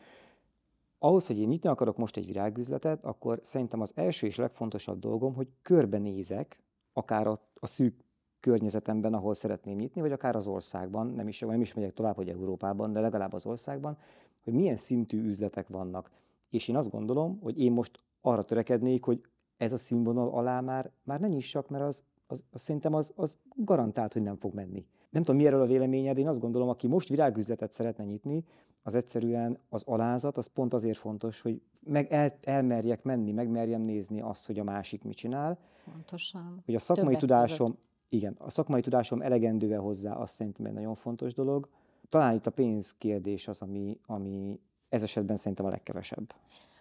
[0.98, 5.34] ahhoz, hogy én nyitni akarok most egy virágüzletet, akkor szerintem az első és legfontosabb dolgom,
[5.34, 8.03] hogy körbenézek, akár a, a szűk
[8.44, 12.28] környezetemben, ahol szeretném nyitni, vagy akár az országban, nem is, nem is megyek tovább, hogy
[12.28, 13.96] Európában, de legalább az országban,
[14.42, 16.10] hogy milyen szintű üzletek vannak.
[16.50, 19.20] És én azt gondolom, hogy én most arra törekednék, hogy
[19.56, 23.36] ez a színvonal alá már, már ne nyissak, mert az, az, az szerintem az, az
[23.54, 24.86] garantált, hogy nem fog menni.
[25.10, 28.44] Nem tudom, mi erről a véleményed, én azt gondolom, aki most virágüzletet szeretne nyitni,
[28.82, 34.20] az egyszerűen az alázat, az pont azért fontos, hogy meg el, elmerjek menni, megmerjem nézni
[34.20, 35.58] azt, hogy a másik mit csinál.
[35.84, 36.62] Pontosan.
[36.64, 37.82] Hogy a szakmai Többek tudásom, között.
[38.14, 41.68] Igen, a szakmai tudásom elegendő hozzá, azt szerintem egy nagyon fontos dolog.
[42.08, 46.34] Talán itt a pénz kérdés az, ami, ami ez esetben szerintem a legkevesebb.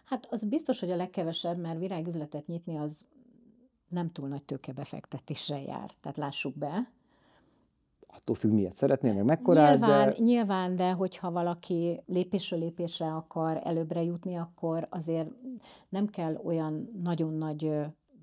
[0.03, 3.05] Hát az biztos, hogy a legkevesebb, mert virágüzletet nyitni az
[3.87, 5.91] nem túl nagy tőkebefektetésre jár.
[6.01, 6.91] Tehát lássuk be
[8.15, 10.15] attól függ, miért szeretnél, meg mekkorát, nyilván, de...
[10.19, 15.29] Nyilván, de hogyha valaki lépésről lépésre akar előbbre jutni, akkor azért
[15.89, 17.71] nem kell olyan nagyon nagy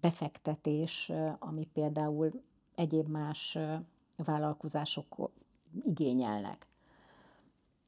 [0.01, 2.43] befektetés, ami például
[2.81, 3.59] egyéb más
[4.17, 5.31] vállalkozások
[5.85, 6.67] igényelnek.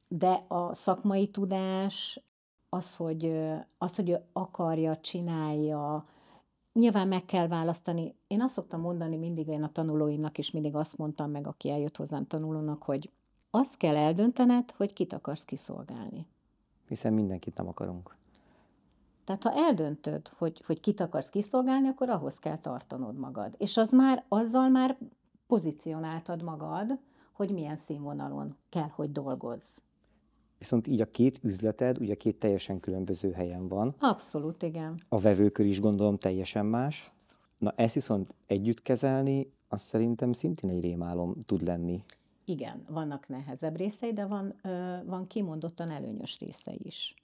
[0.09, 2.21] De a szakmai tudás,
[2.69, 3.43] az, hogy,
[3.79, 6.07] az, hogy akarja, csinálja,
[6.73, 8.15] Nyilván meg kell választani.
[8.27, 11.97] Én azt szoktam mondani mindig, én a tanulóimnak is mindig azt mondtam meg, aki eljött
[11.97, 13.11] hozzám tanulónak, hogy
[13.51, 16.27] azt kell eldöntened, hogy kit akarsz kiszolgálni.
[16.89, 18.17] Hiszen mindenkit nem akarunk.
[19.25, 23.55] Tehát ha eldöntöd, hogy, hogy kit akarsz kiszolgálni, akkor ahhoz kell tartanod magad.
[23.59, 24.99] És az már, azzal már
[25.47, 26.99] pozícionáltad magad,
[27.33, 29.79] hogy milyen színvonalon kell, hogy dolgozz.
[30.59, 33.95] Viszont így a két üzleted ugye két teljesen különböző helyen van.
[33.99, 35.03] Abszolút, igen.
[35.09, 37.13] A vevőkör is gondolom teljesen más.
[37.59, 42.05] Na ezt viszont együtt kezelni, az szerintem szintén egy rémálom tud lenni.
[42.45, 44.55] Igen, vannak nehezebb részei, de van,
[45.07, 47.15] van kimondottan előnyös része is.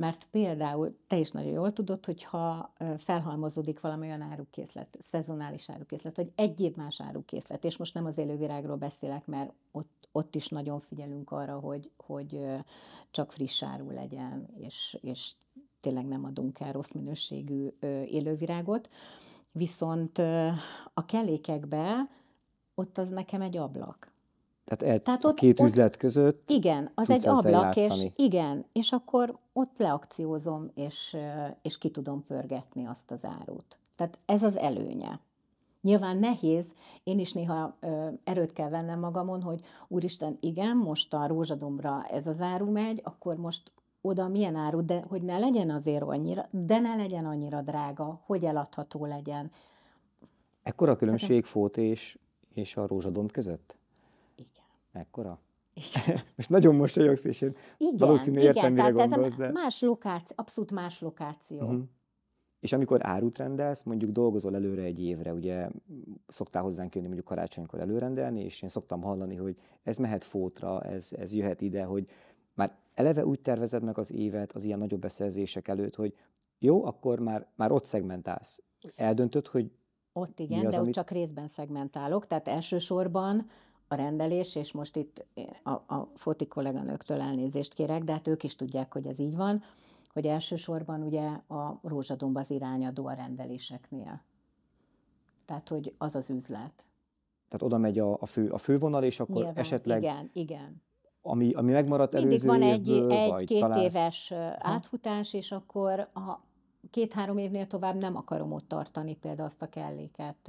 [0.00, 6.16] Mert például te is nagyon jól tudod, hogy ha felhalmozódik valami olyan árukészlet, szezonális árukészlet,
[6.16, 10.80] vagy egyéb más árukészlet, és most nem az élővirágról beszélek, mert ott, ott is nagyon
[10.80, 12.40] figyelünk arra, hogy, hogy
[13.10, 15.32] csak friss áru legyen, és, és
[15.80, 17.68] tényleg nem adunk el rossz minőségű
[18.04, 18.88] élővirágot.
[19.52, 20.18] Viszont
[20.94, 22.10] a kellékekbe
[22.74, 24.10] ott az nekem egy ablak.
[24.64, 28.92] Tehát, el, Tehát ott, két ott, üzlet között Igen, az egy ablak, és igen, és
[28.92, 31.16] akkor ott leakciózom, és,
[31.62, 33.78] és ki tudom pörgetni azt az árut.
[33.96, 35.20] Tehát ez az előnye.
[35.80, 41.26] Nyilván nehéz, én is néha ö, erőt kell vennem magamon, hogy úristen, igen, most a
[41.26, 46.02] rózsadombra ez az áru megy, akkor most oda milyen áru, de hogy ne legyen azért
[46.02, 49.50] annyira, de ne legyen annyira drága, hogy eladható legyen.
[50.62, 52.18] Ekkora különbség Fót és,
[52.54, 53.76] és a rózsadomb között?
[54.92, 55.38] Mekkora?
[55.80, 56.20] Igen.
[56.36, 59.50] Most nagyon mosolyogsz, és én igen, valószínűleg értem, igen, mire gondolsz, de...
[59.50, 61.60] más lokáció, abszolút más lokáció.
[61.60, 61.82] Uh-huh.
[62.60, 65.68] És amikor árut rendelsz, mondjuk dolgozol előre egy évre, ugye
[66.26, 71.12] szoktál hozzánk jönni mondjuk karácsonykor előrendelni, és én szoktam hallani, hogy ez mehet fótra, ez,
[71.18, 72.08] ez jöhet ide, hogy
[72.54, 76.14] már eleve úgy tervezed meg az évet az ilyen nagyobb beszerzések előtt, hogy
[76.58, 78.62] jó, akkor már, már ott szegmentálsz.
[78.94, 79.70] Eldöntöd, hogy
[80.12, 80.88] Ott igen, az, de amit...
[80.88, 83.46] ott csak részben szegmentálok, tehát elsősorban
[83.92, 85.26] a rendelés, és most itt
[85.62, 89.62] a, a foti kolléganőktől elnézést kérek, de hát ők is tudják, hogy ez így van,
[90.12, 94.22] hogy elsősorban ugye a rózsadomb az irányadó a rendeléseknél.
[95.44, 96.84] Tehát, hogy az az üzlet.
[97.48, 100.82] Tehát oda megy a, a, fő, a fővonal, és akkor Nyilván, esetleg, igen, igen.
[101.22, 103.94] ami, ami megmaradt Mindig előző van egy, évből, egy vagy két találsz...
[103.94, 106.44] éves átfutás, és akkor ha
[106.90, 110.48] két-három évnél tovább nem akarom ott tartani például azt a kelléket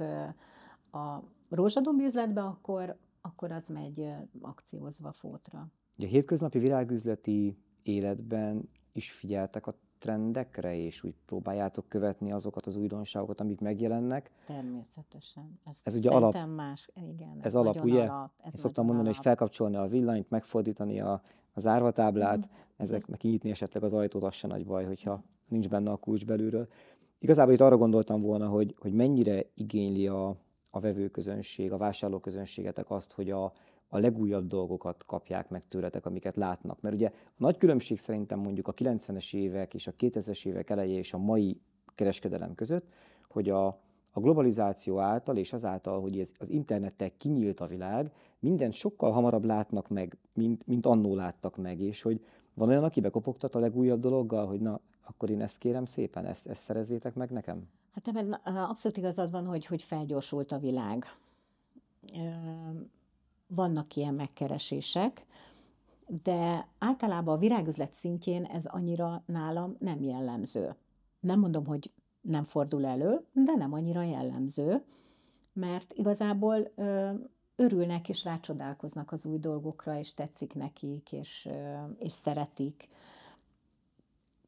[0.92, 4.08] a rózsadomb üzletbe, akkor, akkor az megy
[4.40, 5.68] akciózva fótra.
[5.98, 12.76] Ugye a hétköznapi virágüzleti életben is figyeltek a trendekre, és úgy próbáljátok követni azokat az
[12.76, 14.30] újdonságokat, amik megjelennek.
[14.46, 15.58] Természetesen.
[15.64, 17.38] Ez, Ez ugye szerintem más, igen.
[17.40, 18.02] Ez alap, nagyon ugye?
[18.04, 19.26] Alap, ez Én szoktam mondani, hogy alap.
[19.26, 22.46] felkapcsolni a villanyt, megfordítani a, a zárvatáblát, Mhm.
[22.76, 26.24] ezek, meg kinyitni esetleg az ajtót, az se nagy baj, hogyha nincs benne a kulcs
[26.26, 26.68] belülről.
[27.18, 30.36] Igazából itt arra gondoltam volna, hogy, hogy mennyire igényli a,
[30.74, 33.44] a vevőközönség, a vásárlóközönségetek azt, hogy a,
[33.88, 36.80] a legújabb dolgokat kapják meg tőletek, amiket látnak.
[36.80, 40.98] Mert ugye a nagy különbség szerintem mondjuk a 90-es évek és a 2000-es évek eleje
[40.98, 41.60] és a mai
[41.94, 42.88] kereskedelem között,
[43.28, 43.66] hogy a,
[44.10, 49.44] a globalizáció által és azáltal, hogy ez, az internettel kinyílt a világ, mindent sokkal hamarabb
[49.44, 54.00] látnak meg, mint, mint annó láttak meg, és hogy van olyan, aki bekopogtat a legújabb
[54.00, 57.68] dologgal, hogy na, akkor én ezt kérem szépen, ezt, ezt szerezzétek meg nekem?
[57.94, 61.04] Hát ebben abszolút igazad van, hogy, hogy felgyorsult a világ.
[63.46, 65.26] Vannak ilyen megkeresések,
[66.22, 70.74] de általában a virágüzlet szintjén ez annyira nálam nem jellemző.
[71.20, 74.84] Nem mondom, hogy nem fordul elő, de nem annyira jellemző,
[75.52, 76.72] mert igazából
[77.56, 81.48] örülnek és rácsodálkoznak az új dolgokra, és tetszik nekik, és,
[81.98, 82.88] és szeretik.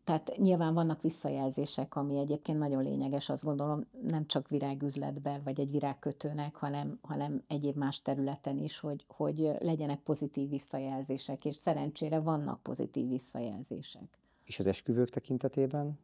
[0.05, 5.70] Tehát nyilván vannak visszajelzések, ami egyébként nagyon lényeges, azt gondolom, nem csak virágüzletben, vagy egy
[5.70, 12.62] virágkötőnek, hanem, hanem egyéb más területen is, hogy, hogy legyenek pozitív visszajelzések, és szerencsére vannak
[12.62, 14.18] pozitív visszajelzések.
[14.44, 15.98] És az esküvők tekintetében?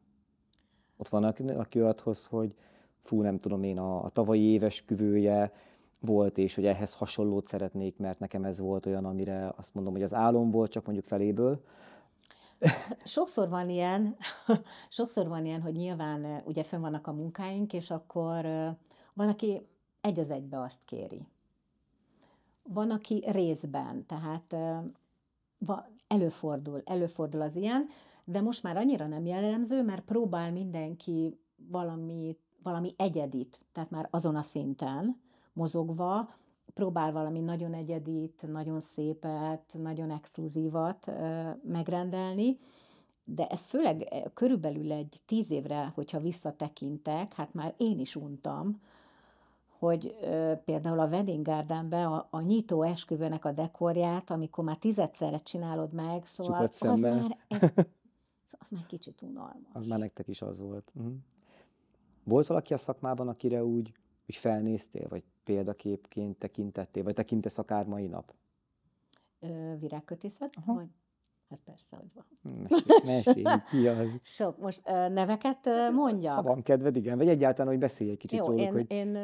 [0.96, 2.54] Ott van, aki, aki olyat hoz, hogy
[3.02, 5.52] fú, nem tudom én, a, a tavalyi éves küvője
[5.98, 10.02] volt, és hogy ehhez hasonlót szeretnék, mert nekem ez volt olyan, amire azt mondom, hogy
[10.02, 11.62] az álom volt, csak mondjuk feléből.
[13.04, 14.16] Sokszor van ilyen,
[14.88, 18.44] sokszor van ilyen, hogy nyilván ugye fönn vannak a munkáink, és akkor
[19.14, 19.66] van, aki
[20.00, 21.26] egy az egybe azt kéri.
[22.62, 24.82] Van, aki részben, tehát eh,
[26.06, 27.88] előfordul, előfordul az ilyen,
[28.26, 34.36] de most már annyira nem jellemző, mert próbál mindenki valami, valami egyedit, tehát már azon
[34.36, 35.20] a szinten
[35.52, 36.28] mozogva,
[36.74, 41.12] próbál valami nagyon egyedit, nagyon szépet, nagyon exkluzívat
[41.62, 42.58] megrendelni,
[43.24, 48.80] de ez főleg körülbelül egy tíz évre, hogyha visszatekintek, hát már én is untam,
[49.80, 55.38] hogy ö, például a Wedding Gardenben a, a nyitó esküvőnek a dekorját, amikor már tizedszerre
[55.38, 57.70] csinálod meg, szóval az már, egy,
[58.58, 59.70] az már kicsit unalmas.
[59.72, 60.92] Az már nektek is az volt.
[60.94, 61.12] Uh-huh.
[62.24, 63.92] Volt valaki a szakmában, akire úgy,
[64.28, 68.34] úgy felnéztél, vagy példaképként tekintettél, vagy tekintesz akár mai nap?
[69.78, 70.54] Virágkötészet?
[70.56, 70.74] Aha.
[70.74, 70.88] Vagy?
[71.50, 72.24] Hát persze, hogy van.
[73.04, 74.18] Mesélj, mesélj ki az.
[74.22, 74.58] Sok.
[74.58, 76.34] Most neveket ö, mondjak?
[76.34, 79.18] Ha van kedved, igen, vagy egyáltalán, hogy beszélj egy kicsit Jó, róluk, én, hogy én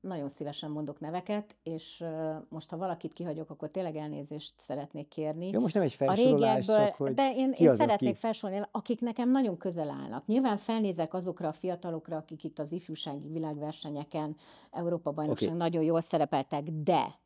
[0.00, 2.04] nagyon szívesen mondok neveket, és
[2.48, 5.50] most, ha valakit kihagyok, akkor tényleg elnézést szeretnék kérni.
[5.50, 8.18] jó, most nem egy a felsorolás, régiekből, csak hogy de én, én az, szeretnék aki-
[8.18, 10.26] felsorolni, akik nekem nagyon közel állnak.
[10.26, 14.36] Nyilván felnézek azokra a fiatalokra, akik itt az ifjúsági világversenyeken,
[14.70, 15.58] Európa bajnokság Oké.
[15.58, 17.24] nagyon jól szerepeltek, de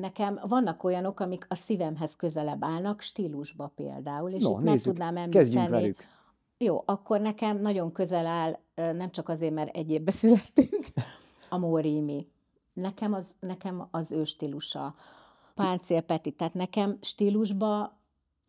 [0.00, 4.86] nekem vannak olyanok, amik a szívemhez közelebb állnak, stílusba például, és No, itt meg nézzük,
[4.86, 5.94] tudnám kezdjünk említeni.
[6.58, 10.86] Jó, akkor nekem nagyon közel áll, nem csak azért, mert egy évbe születtünk,
[11.48, 12.26] a Mórimi.
[12.72, 14.94] Nekem az, nekem az ő stílusa.
[15.54, 17.98] Páncél Peti, tehát nekem stílusba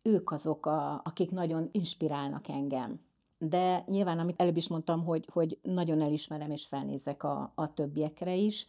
[0.02, 3.00] ők azok, a, akik nagyon inspirálnak engem.
[3.38, 8.34] De nyilván, amit előbb is mondtam, hogy, hogy nagyon elismerem és felnézek a, a többiekre
[8.34, 8.66] is.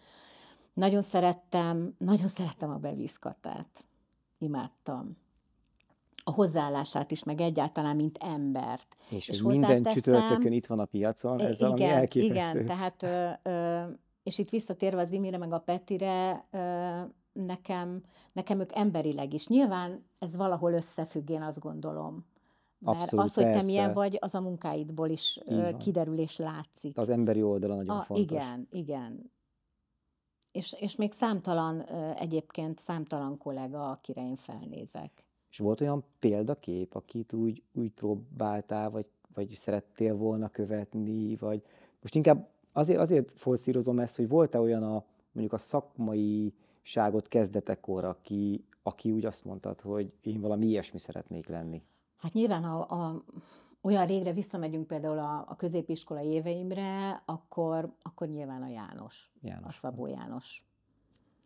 [0.73, 3.85] Nagyon szerettem, nagyon szerettem a beviszkatát.
[4.37, 5.17] Imádtam.
[6.23, 8.95] A hozzáállását is, meg egyáltalán, mint embert.
[9.09, 12.59] És, és minden csütörtökön itt van a piacon, ez E, valami igen, elképesztő.
[12.59, 13.83] Igen, tehát, ö, ö,
[14.23, 17.01] és itt visszatérve az Imire meg a Petire, ö,
[17.33, 19.47] nekem, nekem ők emberileg is.
[19.47, 22.25] Nyilván ez valahol összefügg, én azt gondolom.
[22.79, 23.67] Mert Abszolút, az, hogy te persze.
[23.67, 25.39] milyen vagy, az a munkáidból is
[25.79, 26.97] kiderül és látszik.
[26.97, 28.37] Az emberi oldala nagyon a, fontos.
[28.37, 29.31] Igen, igen.
[30.53, 31.81] És, és még számtalan,
[32.15, 35.11] egyébként számtalan kollega, akire én felnézek.
[35.49, 41.61] És volt olyan példakép, akit úgy, úgy próbáltál, vagy, vagy szerettél volna követni, vagy
[42.01, 48.03] most inkább azért, azért forszírozom ezt, hogy volt-e olyan a, mondjuk a szakmai ifjúságot kezdetekor,
[48.03, 51.81] aki, aki úgy azt mondtad, hogy én valami ilyesmi szeretnék lenni?
[52.17, 53.23] Hát nyilván a, a,
[53.83, 59.67] olyan régre visszamegyünk például a, a középiskola éveimre, akkor, akkor nyilván a János, János.
[59.67, 60.63] a Szabó János.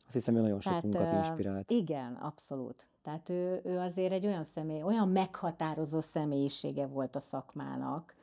[0.06, 1.72] Azt hiszem, hogy nagyon sokunkat inspirált.
[1.72, 2.88] Igen, abszolút.
[3.02, 8.16] Tehát ő, ő azért egy olyan személy, olyan meghatározó személyisége volt a szakmának.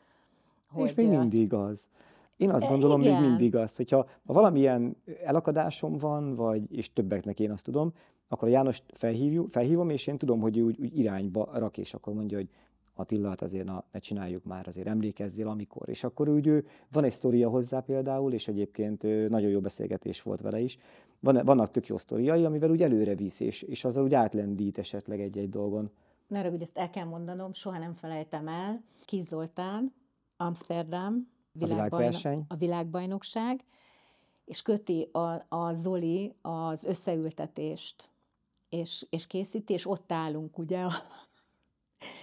[0.73, 1.71] Hogy És még mindig azt...
[1.71, 1.89] az.
[2.37, 3.21] Én azt gondolom, Igen.
[3.21, 7.93] még mindig az, hogyha ha valamilyen elakadásom van, vagy, és többeknek én azt tudom,
[8.29, 11.95] akkor a János felhívjuk, felhívom, és én tudom, hogy ő úgy, úgy irányba rak, és
[11.95, 12.49] akkor mondja, hogy
[12.95, 15.89] Attila, hát azért na, ne csináljuk már, azért emlékezzél, amikor.
[15.89, 20.41] És akkor úgy ő, van egy sztoria hozzá például, és egyébként nagyon jó beszélgetés volt
[20.41, 20.79] vele is.
[21.21, 25.21] Van, vannak tök jó sztoriai, amivel úgy előre visz, és, és azzal úgy átlendít esetleg
[25.21, 25.91] egy-egy dolgon.
[26.27, 28.83] Ne hogy ezt el kell mondanom, soha nem felejtem el.
[29.05, 29.95] Kis Zoltán,
[30.37, 32.45] Amsterdam, világbajno- a, világverseny.
[32.49, 33.65] a világbajnokság,
[34.45, 38.09] és köti a, a Zoli az összeültetést,
[38.69, 40.93] és, és készíti, és ott állunk ugye a,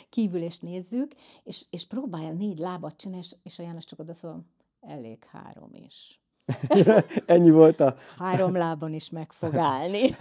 [0.09, 1.11] kívül, és nézzük,
[1.43, 4.45] és, és próbálja négy lábat csinálni, és, és a János csak oda szól,
[4.81, 6.21] elég három is.
[7.25, 7.95] Ennyi volt a...
[8.17, 10.15] Három lábon is meg fog állni.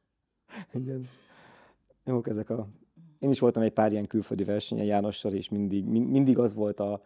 [0.72, 1.08] Igen.
[2.04, 2.68] Jók ezek a...
[3.18, 7.02] Én is voltam egy pár ilyen külföldi versenyen Jánossal, és mindig, mindig az volt a,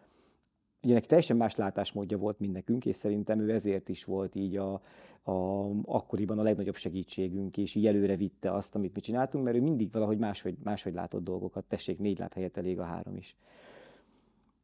[0.83, 4.57] ugye neki teljesen más látásmódja volt, mint nekünk, és szerintem ő ezért is volt így
[4.57, 4.81] a,
[5.23, 9.61] a, akkoriban a legnagyobb segítségünk, és így előre vitte azt, amit mi csináltunk, mert ő
[9.61, 11.63] mindig valahogy máshogy, máshogy látott dolgokat.
[11.63, 13.35] Tessék, négy láb helyett elég a három is.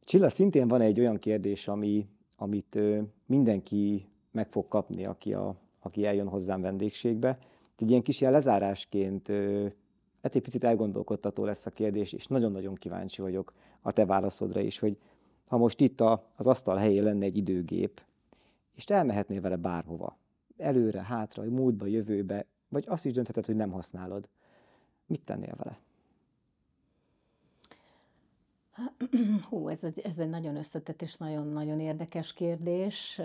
[0.04, 5.54] Csilla, szintén van egy olyan kérdés, ami, amit ö, mindenki meg fog kapni, aki, a,
[5.80, 7.38] aki eljön hozzám vendégségbe.
[7.78, 9.28] Egy ilyen kis ilyen lezárásként
[10.22, 14.78] hát egy picit elgondolkodtató lesz a kérdés, és nagyon-nagyon kíváncsi vagyok a te válaszodra is,
[14.78, 14.96] hogy
[15.50, 18.02] ha most itt a, az asztal helyén lenne egy időgép,
[18.74, 20.16] és te elmehetnél vele bárhova,
[20.56, 24.28] előre, hátra, múltba, jövőbe, vagy azt is döntheted, hogy nem használod.
[25.06, 25.78] Mit tennél vele?
[29.48, 33.20] Hú, ez egy, ez egy nagyon összetett és nagyon-nagyon érdekes kérdés.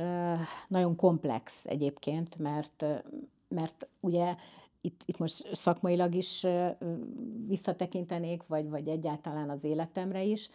[0.68, 2.86] Nagyon komplex egyébként, mert,
[3.48, 4.36] mert ugye
[4.82, 6.46] itt, itt most szakmailag is
[7.48, 10.50] visszatekintenék, vagy, vagy egyáltalán az életemre is.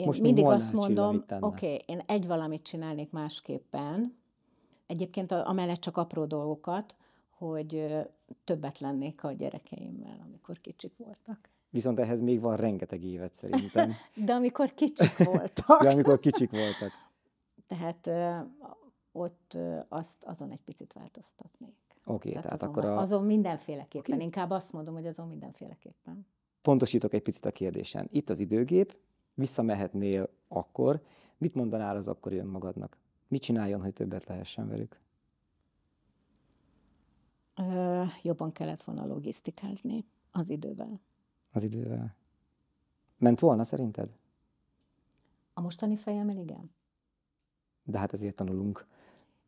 [0.00, 4.16] Én most mindig azt mondom, oké, okay, én egy valamit csinálnék másképpen,
[4.86, 6.94] egyébként amellett csak apró dolgokat,
[7.30, 7.88] hogy
[8.44, 11.48] többet lennék a gyerekeimmel, amikor kicsik voltak.
[11.70, 13.92] Viszont ehhez még van rengeteg évet szerintem.
[14.26, 15.82] De amikor kicsik voltak.
[15.82, 16.90] De amikor kicsik voltak.
[17.66, 18.10] Tehát
[19.12, 19.56] ott
[19.88, 21.74] azt, azon egy picit változtatnék.
[22.04, 22.98] Oké, okay, tehát, tehát azon, akkor a...
[23.00, 24.24] Azon mindenféleképpen, okay.
[24.24, 26.26] inkább azt mondom, hogy azon mindenféleképpen.
[26.62, 28.08] Pontosítok egy picit a kérdésen.
[28.12, 28.96] Itt az időgép,
[29.40, 31.02] visszamehetnél akkor,
[31.38, 32.96] mit mondanál az akkori önmagadnak?
[33.28, 35.00] Mit csináljon, hogy többet lehessen velük?
[37.56, 41.00] Ö, jobban kellett volna logisztikázni az idővel.
[41.52, 42.14] Az idővel.
[43.18, 44.16] Ment volna szerinted?
[45.54, 46.70] A mostani fejemmel igen.
[47.84, 48.86] De hát ezért tanulunk.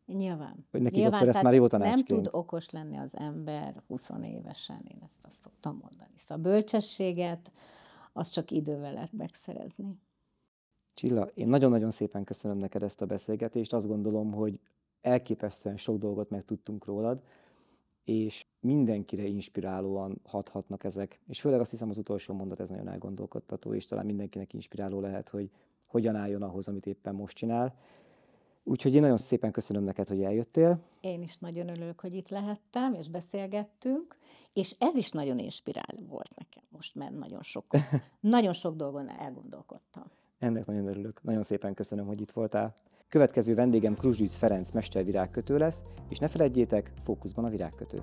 [0.07, 0.67] Nyilván.
[0.71, 4.85] Hogy nekik Nyilván, akkor ezt már jó Nem tud okos lenni az ember 20 évesen,
[4.89, 6.15] én ezt azt szoktam mondani.
[6.19, 7.53] Szóval a bölcsességet,
[8.13, 9.99] az csak idővel lehet megszerezni.
[10.95, 13.73] Csilla, én nagyon-nagyon szépen köszönöm neked ezt a beszélgetést.
[13.73, 14.61] Azt gondolom, hogy
[15.01, 17.23] elképesztően sok dolgot megtudtunk rólad,
[18.05, 21.21] és mindenkire inspirálóan hathatnak ezek.
[21.27, 25.29] És főleg azt hiszem az utolsó mondat ez nagyon elgondolkodtató, és talán mindenkinek inspiráló lehet,
[25.29, 25.51] hogy
[25.87, 27.75] hogyan álljon ahhoz, amit éppen most csinál.
[28.65, 30.79] Úgyhogy én nagyon szépen köszönöm neked, hogy eljöttél.
[31.01, 34.17] Én is nagyon örülök, hogy itt lehettem, és beszélgettünk,
[34.53, 37.65] és ez is nagyon inspiráló volt nekem most, mert nagyon sok,
[38.21, 40.05] nagyon sok dolgon elgondolkodtam.
[40.39, 41.23] Ennek nagyon örülök.
[41.23, 42.75] Nagyon szépen köszönöm, hogy itt voltál.
[43.09, 48.03] Következő vendégem Kruzsdic Ferenc mestervirágkötő lesz, és ne felejtjétek, fókuszban a virágkötő.